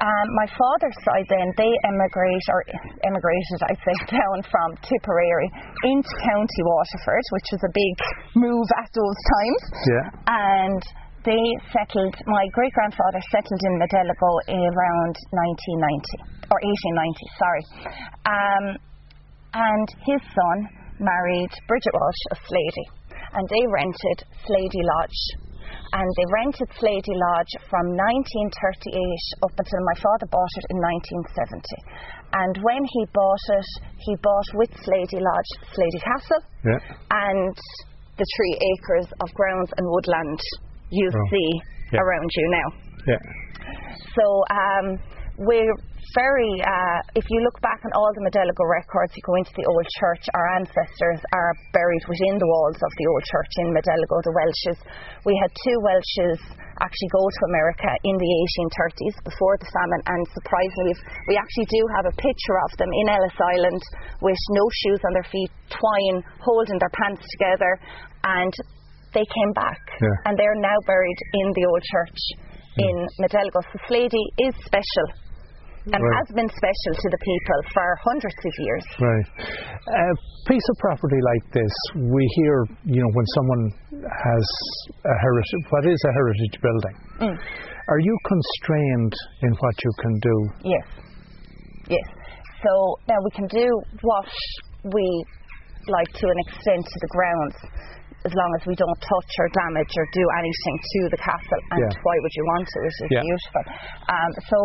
Um, 0.00 0.26
my 0.34 0.48
father's 0.50 0.98
side 1.06 1.28
then, 1.30 1.48
they 1.54 1.70
emigrate 1.86 2.46
or 2.50 2.60
emigrated, 3.06 3.60
I'd 3.68 3.78
say, 3.84 3.96
down 4.18 4.38
from 4.50 4.74
Tipperary 4.82 5.48
into 5.84 6.14
County 6.24 6.62
Waterford, 6.66 7.24
which 7.30 7.48
was 7.52 7.62
a 7.62 7.72
big 7.72 7.96
move 8.34 8.68
at 8.80 8.90
those 8.90 9.20
times. 9.38 9.62
Yeah. 9.86 10.06
And 10.26 10.82
they 11.24 11.44
settled, 11.72 12.14
my 12.28 12.44
great 12.52 12.72
grandfather 12.72 13.20
settled 13.32 13.60
in 13.64 13.74
Modeligo 13.80 14.30
around 14.48 15.14
1990, 15.32 16.52
or 16.52 16.58
1890, 16.60 17.40
sorry. 17.40 17.64
Um, 18.28 18.64
and 19.56 19.88
his 20.04 20.20
son 20.36 20.58
married 21.00 21.52
Bridget 21.66 21.94
Walsh 21.96 22.24
of 22.30 22.38
Sleady, 22.44 22.86
and 23.32 23.44
they 23.48 23.64
rented 23.72 24.18
Sleady 24.44 24.82
Lodge. 24.84 25.22
And 25.94 26.06
they 26.18 26.26
rented 26.42 26.68
Sleady 26.76 27.14
Lodge 27.30 27.54
from 27.70 27.86
1938 27.94 29.46
up 29.46 29.54
until 29.54 29.82
my 29.86 29.96
father 30.02 30.26
bought 30.26 30.54
it 30.58 30.66
in 30.74 30.78
1970. 31.24 32.34
And 32.34 32.54
when 32.66 32.82
he 32.82 33.02
bought 33.14 33.46
it, 33.62 33.70
he 34.02 34.14
bought 34.18 34.48
with 34.58 34.70
Sleady 34.82 35.22
Lodge 35.22 35.50
Sleady 35.70 36.00
Castle 36.02 36.42
Yeah. 36.66 36.80
and 37.14 37.54
the 38.18 38.26
three 38.36 38.54
acres 38.58 39.06
of 39.22 39.28
grounds 39.34 39.70
and 39.78 39.86
woodland 39.86 40.42
you 40.94 41.06
Oh, 41.10 41.26
see 41.30 41.50
yeah. 41.92 42.00
around 42.00 42.28
you 42.38 42.46
now. 42.54 42.68
Yeah. 43.10 43.22
So 44.14 44.24
um, 44.50 44.86
we're 45.38 45.74
very, 46.14 46.52
uh, 46.62 47.00
if 47.18 47.26
you 47.26 47.42
look 47.42 47.58
back 47.58 47.82
on 47.82 47.90
all 47.98 48.06
the 48.14 48.22
Modeligo 48.22 48.62
records, 48.70 49.10
you 49.18 49.22
go 49.26 49.34
into 49.34 49.50
the 49.58 49.66
old 49.66 49.82
church, 49.98 50.22
our 50.30 50.46
ancestors 50.54 51.18
are 51.34 51.50
buried 51.74 52.04
within 52.06 52.38
the 52.38 52.46
walls 52.46 52.78
of 52.78 52.92
the 52.94 53.06
old 53.10 53.24
church 53.26 53.52
in 53.66 53.74
Modeligo, 53.74 54.22
the 54.22 54.30
Welshes. 54.36 54.78
We 55.26 55.34
had 55.42 55.50
two 55.66 55.76
Welshes 55.82 56.38
actually 56.78 57.10
go 57.14 57.22
to 57.26 57.42
America 57.50 57.90
in 58.06 58.14
the 58.14 58.30
1830s 58.70 59.16
before 59.26 59.58
the 59.58 59.66
famine, 59.74 60.02
and 60.06 60.22
surprisingly, 60.38 60.94
we 61.26 61.34
actually 61.34 61.66
do 61.70 61.82
have 61.98 62.06
a 62.06 62.14
picture 62.14 62.58
of 62.70 62.70
them 62.78 62.90
in 62.94 63.06
Ellis 63.10 63.38
Island 63.58 63.82
with 64.22 64.38
no 64.54 64.64
shoes 64.86 65.00
on 65.02 65.12
their 65.18 65.26
feet, 65.30 65.50
twine 65.70 66.18
holding 66.42 66.78
their 66.78 66.94
pants 66.94 67.26
together, 67.38 67.72
and 68.26 68.54
they 69.14 69.24
came 69.24 69.52
back, 69.54 69.80
Yeah. 70.02 70.26
and 70.26 70.36
they're 70.36 70.58
now 70.60 70.78
buried 70.86 71.20
in 71.40 71.46
the 71.54 71.64
old 71.70 71.82
church 71.82 72.18
in 72.78 72.94
Modeligo. 73.22 73.62
This 73.72 73.86
lady 73.90 74.24
is 74.46 74.54
special 74.66 75.06
and 75.92 76.00
Right. 76.02 76.16
has 76.16 76.28
been 76.34 76.48
special 76.48 76.92
to 76.96 77.08
the 77.14 77.20
people 77.20 77.58
for 77.72 77.86
hundreds 78.08 78.40
of 78.44 78.54
years. 78.58 78.84
Right. 78.98 79.26
A 80.10 80.14
piece 80.48 80.66
of 80.72 80.76
property 80.80 81.20
like 81.20 81.44
this, 81.52 81.74
we 81.94 82.24
hear, 82.40 82.64
you 82.84 83.00
know, 83.02 83.10
when 83.12 83.26
someone 83.36 83.62
has 84.02 84.46
a 85.04 85.16
heritage, 85.20 85.64
what 85.70 85.84
is 85.86 86.00
a 86.08 86.12
heritage 86.12 86.56
building? 86.60 86.96
Mm. 87.20 87.38
Are 87.88 87.98
you 88.00 88.16
constrained 88.24 89.14
in 89.42 89.52
what 89.60 89.74
you 89.84 89.92
can 90.00 90.14
do? 90.20 90.36
Yes. 90.64 90.86
Yes. 91.88 92.08
So 92.64 92.96
now 93.06 93.18
we 93.22 93.30
can 93.36 93.46
do 93.48 93.68
what 94.00 94.28
we 94.84 95.24
like 95.88 96.08
to 96.16 96.26
an 96.26 96.38
extent 96.48 96.80
to 96.80 96.98
the 97.04 97.08
grounds 97.12 97.56
as 98.24 98.32
long 98.32 98.50
as 98.56 98.62
we 98.64 98.72
don't 98.74 99.00
touch 99.04 99.32
or 99.36 99.48
damage 99.52 99.92
or 100.00 100.04
do 100.16 100.24
anything 100.40 100.76
to 100.80 101.00
the 101.12 101.20
castle. 101.20 101.60
And 101.76 101.84
Yeah. 101.84 102.04
why 102.04 102.16
would 102.24 102.34
you 102.34 102.44
want 102.56 102.64
to? 102.72 102.78
It 102.80 102.88
is 102.88 102.96
Yeah. 103.12 103.20
beautiful. 103.20 103.62
Um, 104.08 104.30
so 104.48 104.56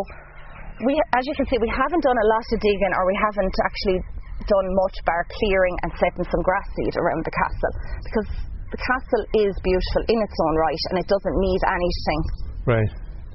we, 0.87 0.95
as 1.19 1.23
you 1.27 1.35
can 1.35 1.45
see, 1.51 1.59
we 1.59 1.67
haven't 1.67 2.03
done 2.07 2.15
a 2.15 2.27
lot 2.31 2.45
of 2.55 2.57
digging 2.63 2.93
or 2.95 3.03
we 3.03 3.17
haven't 3.19 3.55
actually 3.67 3.99
done 4.47 4.67
much 4.79 4.95
bar 5.03 5.27
clearing 5.27 5.75
and 5.83 5.91
setting 5.99 6.23
some 6.23 6.41
grass 6.47 6.67
seed 6.79 6.95
around 6.95 7.21
the 7.27 7.35
castle 7.35 7.73
because 8.07 8.27
the 8.71 8.79
castle 8.79 9.23
is 9.43 9.51
beautiful 9.59 10.01
in 10.07 10.17
its 10.23 10.37
own 10.47 10.55
right 10.55 10.83
and 10.89 10.95
it 11.03 11.07
doesn't 11.11 11.37
need 11.43 11.61
anything 11.67 12.21
Right. 12.63 12.91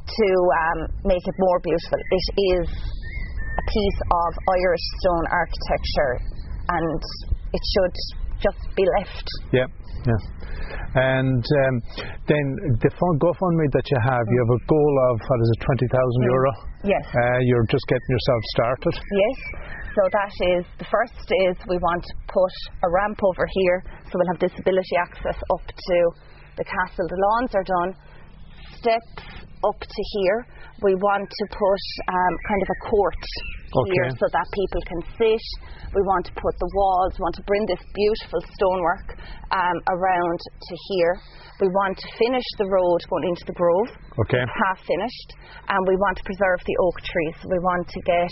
to 0.09 0.29
um, 0.65 0.79
make 1.05 1.21
it 1.21 1.37
more 1.37 1.59
beautiful. 1.61 2.01
It 2.01 2.27
is 2.57 2.67
a 3.61 3.65
piece 3.69 4.01
of 4.09 4.31
Irish 4.57 4.85
stone 5.05 5.27
architecture 5.29 6.13
and 6.73 6.99
it 7.53 7.63
should 7.77 7.95
just 8.45 8.61
be 8.77 8.85
left. 9.01 9.27
Yeah. 9.57 9.69
Yeah. 10.05 10.21
And 10.95 11.43
um, 11.43 11.75
then 12.29 12.45
the 12.79 12.91
fund, 12.93 13.17
GoFundMe 13.19 13.67
that 13.73 13.87
you 13.89 13.99
have, 14.05 14.23
you 14.31 14.39
have 14.47 14.53
a 14.55 14.63
goal 14.69 14.95
of 15.11 15.15
what 15.27 15.39
is 15.43 15.51
it, 15.57 15.61
twenty 15.65 15.89
thousand 15.91 16.23
euro? 16.29 16.53
Yes. 16.85 17.05
Uh, 17.09 17.41
you're 17.49 17.67
just 17.67 17.83
getting 17.89 18.11
yourself 18.13 18.43
started. 18.55 18.95
Yes. 18.95 19.39
So 19.97 20.03
that 20.13 20.35
is 20.55 20.63
the 20.79 20.87
first 20.87 21.27
is 21.49 21.55
we 21.67 21.79
want 21.81 22.05
to 22.05 22.15
put 22.29 22.55
a 22.85 22.89
ramp 22.91 23.19
over 23.25 23.47
here 23.65 23.79
so 24.07 24.19
we'll 24.19 24.31
have 24.37 24.43
disability 24.43 24.97
access 25.01 25.39
up 25.39 25.65
to 25.67 25.97
the 26.61 26.67
castle. 26.67 27.07
The 27.11 27.19
lawns 27.19 27.53
are 27.59 27.67
done. 27.67 27.91
Steps 28.79 29.13
up 29.65 29.81
to 29.81 30.03
here. 30.19 30.47
We 30.83 30.95
want 30.95 31.25
to 31.31 31.45
put 31.49 31.83
um, 32.13 32.35
kind 32.49 32.61
of 32.63 32.69
a 32.69 32.79
court 32.91 33.23
here 33.91 34.11
so 34.15 34.27
that 34.31 34.47
people 34.55 34.83
can 34.87 35.01
sit. 35.19 35.45
We 35.95 36.03
want 36.07 36.27
to 36.31 36.35
put 36.39 36.55
the 36.63 36.71
walls, 36.75 37.15
we 37.19 37.23
want 37.27 37.35
to 37.39 37.47
bring 37.47 37.65
this 37.67 37.83
beautiful 37.95 38.41
stonework 38.55 39.19
um, 39.51 39.77
around 39.91 40.39
to 40.43 40.75
here. 40.95 41.15
We 41.63 41.69
want 41.71 41.99
to 41.99 42.09
finish 42.19 42.47
the 42.59 42.67
road 42.67 42.99
going 43.11 43.31
into 43.31 43.45
the 43.47 43.57
grove 43.57 43.91
Okay. 44.27 44.43
half 44.43 44.79
finished, 44.83 45.29
and 45.71 45.81
we 45.87 45.95
want 45.99 46.19
to 46.19 46.25
preserve 46.27 46.61
the 46.67 46.77
oak 46.83 46.97
trees. 47.03 47.39
We 47.47 47.59
want 47.63 47.87
to 47.89 48.01
get 48.07 48.31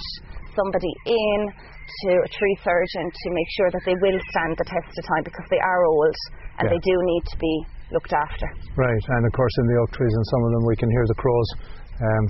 somebody 0.55 0.92
in 1.07 1.38
to 1.50 2.11
a 2.22 2.28
tree 2.31 2.57
surgeon 2.62 3.05
to 3.11 3.26
make 3.31 3.50
sure 3.59 3.70
that 3.70 3.83
they 3.87 3.94
will 3.98 4.18
stand 4.31 4.55
the 4.59 4.66
test 4.66 4.90
of 4.94 5.05
time 5.07 5.24
because 5.26 5.46
they 5.50 5.59
are 5.62 5.83
old 5.87 6.14
and 6.59 6.66
Yeah. 6.66 6.74
they 6.74 6.83
do 6.83 6.94
need 7.02 7.24
to 7.31 7.37
be 7.38 7.55
looked 7.92 8.12
after. 8.12 8.46
Right. 8.76 9.05
And 9.16 9.22
of 9.26 9.33
course, 9.33 9.55
in 9.61 9.66
the 9.68 9.76
oak 9.85 9.90
trees, 9.92 10.12
and 10.12 10.24
some 10.33 10.42
of 10.44 10.50
them, 10.57 10.64
we 10.66 10.76
can 10.76 10.90
hear 10.90 11.07
the 11.07 11.18
crows 11.20 11.48
um, 12.02 12.24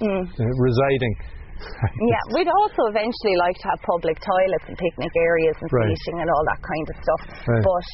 Mm. 0.00 0.24
uh, 0.24 0.44
residing. 0.56 1.14
Yeah, 1.60 2.22
we'd 2.32 2.48
also 2.48 2.88
eventually 2.88 3.36
like 3.36 3.52
to 3.60 3.66
have 3.68 3.80
public 3.84 4.16
toilets 4.16 4.64
and 4.64 4.76
picnic 4.80 5.12
areas 5.12 5.56
and 5.60 5.68
Right. 5.68 5.92
seating 5.92 6.24
and 6.24 6.30
all 6.32 6.44
that 6.56 6.60
kind 6.64 6.86
of 6.88 6.96
stuff. 7.04 7.22
Right. 7.44 7.60
But 7.60 7.86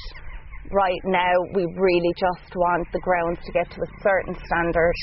right 0.71 1.03
now, 1.05 1.35
we 1.55 1.67
really 1.75 2.15
just 2.15 2.55
want 2.55 2.87
the 2.93 3.01
grounds 3.01 3.41
to 3.43 3.51
get 3.51 3.67
to 3.75 3.81
a 3.83 3.91
certain 4.07 4.35
standard 4.47 4.95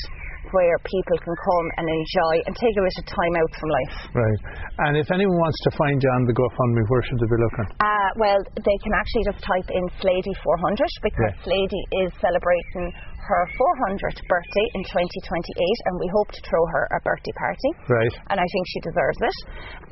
where 0.52 0.76
people 0.84 1.16
can 1.24 1.34
come 1.36 1.66
and 1.80 1.86
enjoy 1.88 2.34
and 2.44 2.52
take 2.58 2.74
a 2.76 2.82
bit 2.84 2.96
of 3.00 3.04
time 3.08 3.34
out 3.40 3.52
from 3.56 3.68
life. 3.70 3.96
Right. 4.12 4.40
And 4.88 4.92
if 4.98 5.08
anyone 5.14 5.38
wants 5.38 5.58
to 5.68 5.70
find 5.78 5.96
you 6.02 6.10
on 6.18 6.22
the 6.28 6.34
GoFundMe, 6.36 6.82
where 6.90 7.02
should 7.06 7.18
they 7.22 7.30
be 7.30 7.38
looking? 7.40 7.66
Uh, 7.80 8.10
well, 8.20 8.40
they 8.52 8.78
can 8.84 8.92
actually 8.92 9.24
just 9.30 9.40
type 9.40 9.68
in 9.72 9.84
Sleady 10.02 10.34
400 10.42 10.84
because 11.06 11.32
Yeah. 11.32 11.44
Sleady 11.46 11.82
is 12.04 12.10
celebrating 12.20 12.92
her 13.24 13.42
400th 13.56 14.20
birthday 14.28 14.66
in 14.76 14.82
2028 14.84 15.88
and 15.88 15.94
we 15.96 16.08
hope 16.12 16.28
to 16.36 16.40
throw 16.44 16.60
her 16.76 16.84
a 16.92 17.00
birthday 17.00 17.32
party. 17.40 17.70
Right. 17.88 18.14
And 18.28 18.36
I 18.36 18.44
think 18.44 18.64
she 18.68 18.80
deserves 18.84 19.20
it. 19.24 19.36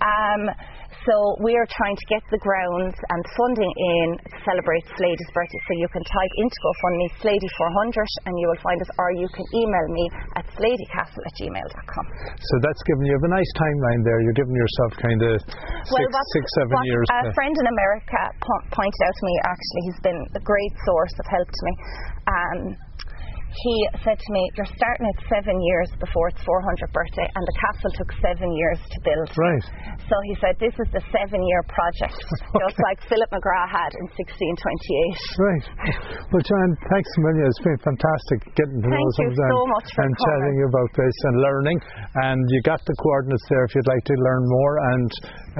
Um, 0.04 0.42
so 1.02 1.14
we 1.42 1.58
are 1.58 1.66
trying 1.66 1.98
to 1.98 2.06
get 2.06 2.22
the 2.30 2.38
grounds 2.38 2.94
and 2.94 3.20
funding 3.34 3.72
in 3.74 4.06
to 4.22 4.36
celebrate 4.46 4.84
Sleady's 4.94 5.30
birthday. 5.34 5.60
So 5.66 5.72
you 5.74 5.88
can 5.90 6.04
type 6.06 6.32
into 6.38 6.56
GoFundMe 6.62 7.08
Sleady 7.18 7.50
400 7.58 8.30
and 8.30 8.34
you 8.38 8.46
will 8.46 8.62
find 8.62 8.78
us 8.78 8.90
or 8.98 9.10
you 9.18 9.26
can 9.34 9.46
email 9.50 9.86
me 9.90 10.04
at 10.38 10.44
sleadycastle 10.54 11.22
at 11.26 11.34
gmail.com. 11.42 12.04
So 12.38 12.54
that's 12.62 12.82
given 12.86 13.02
you 13.06 13.18
a 13.18 13.32
nice 13.34 13.50
timeline 13.58 14.02
there. 14.06 14.18
You're 14.22 14.38
giving 14.38 14.54
yourself 14.54 14.90
kind 15.02 15.20
of 15.26 15.34
six, 15.90 16.06
six, 16.38 16.44
seven 16.62 16.76
years. 16.86 17.06
A 17.10 17.34
friend 17.34 17.54
in 17.54 17.66
America 17.66 18.20
po- 18.38 18.66
pointed 18.70 19.00
out 19.02 19.14
to 19.18 19.24
me, 19.26 19.34
actually, 19.46 19.82
he's 19.90 20.00
been 20.06 20.20
a 20.38 20.42
great 20.42 20.74
source 20.86 21.14
of 21.18 21.26
help 21.26 21.48
to 21.50 21.62
me. 21.66 21.74
Um, 22.22 22.58
he 23.52 23.74
said 24.00 24.16
to 24.16 24.28
me, 24.32 24.42
You're 24.56 24.72
starting 24.72 25.04
at 25.04 25.18
seven 25.28 25.56
years 25.60 25.92
before 26.00 26.32
its 26.32 26.40
400th 26.40 26.92
birthday, 26.92 27.28
and 27.28 27.42
the 27.44 27.56
castle 27.60 27.92
took 28.00 28.10
seven 28.24 28.48
years 28.56 28.80
to 28.80 28.98
build. 29.04 29.28
Right. 29.36 29.66
So 30.08 30.16
he 30.28 30.34
said, 30.40 30.56
This 30.56 30.72
is 30.80 30.88
the 30.92 31.04
seven 31.12 31.40
year 31.44 31.62
project, 31.68 32.16
just 32.64 32.78
like 32.80 32.98
Philip 33.06 33.28
McGrath 33.28 33.70
had 33.72 33.92
in 34.00 34.06
1628. 34.16 35.36
Right. 35.36 35.66
Well, 36.32 36.44
John, 36.44 36.68
thanks 36.88 37.10
a 37.12 37.20
million. 37.28 37.44
It's 37.52 37.64
been 37.64 37.80
fantastic 37.84 38.38
getting 38.56 38.80
to 38.80 38.88
know 38.88 39.06
some 39.20 39.28
you 39.28 39.32
of 39.32 39.36
them 39.36 39.52
so 39.52 39.64
much 39.76 39.88
and 40.00 40.10
coming. 40.10 40.24
chatting 40.24 40.58
about 40.72 40.90
this 40.96 41.16
and 41.28 41.34
learning. 41.44 41.78
And 42.24 42.40
you 42.48 42.60
got 42.64 42.80
the 42.88 42.96
coordinates 43.04 43.44
there 43.52 43.64
if 43.68 43.72
you'd 43.76 43.90
like 43.92 44.04
to 44.08 44.16
learn 44.16 44.42
more 44.48 44.74
and 44.96 45.10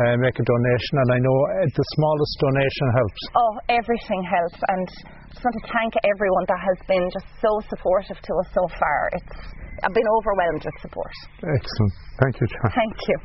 uh, 0.01 0.15
make 0.25 0.37
a 0.41 0.45
donation. 0.45 0.95
And 1.05 1.11
I 1.13 1.19
know 1.21 1.37
uh, 1.37 1.69
the 1.69 1.87
smallest 1.97 2.35
donation 2.41 2.87
helps. 2.97 3.21
Oh, 3.37 3.53
everything 3.69 4.21
helps, 4.25 4.61
and 4.73 4.89
just 5.33 5.45
want 5.45 5.57
to 5.57 5.65
thank 5.73 5.93
everyone 6.05 6.45
that 6.49 6.61
has 6.61 6.79
been 6.87 7.09
just 7.09 7.27
so 7.41 7.49
supportive 7.73 8.21
to 8.21 8.33
us 8.45 8.49
so 8.53 8.69
far. 8.77 9.09
It's 9.17 9.37
I've 9.83 9.95
been 9.95 10.11
overwhelmed 10.21 10.63
with 10.63 10.79
support. 10.81 11.11
Excellent. 11.43 11.93
Thank 12.21 12.39
you, 12.39 12.47
Joanne. 12.47 12.73
Thank 12.77 12.97
you. 13.09 13.17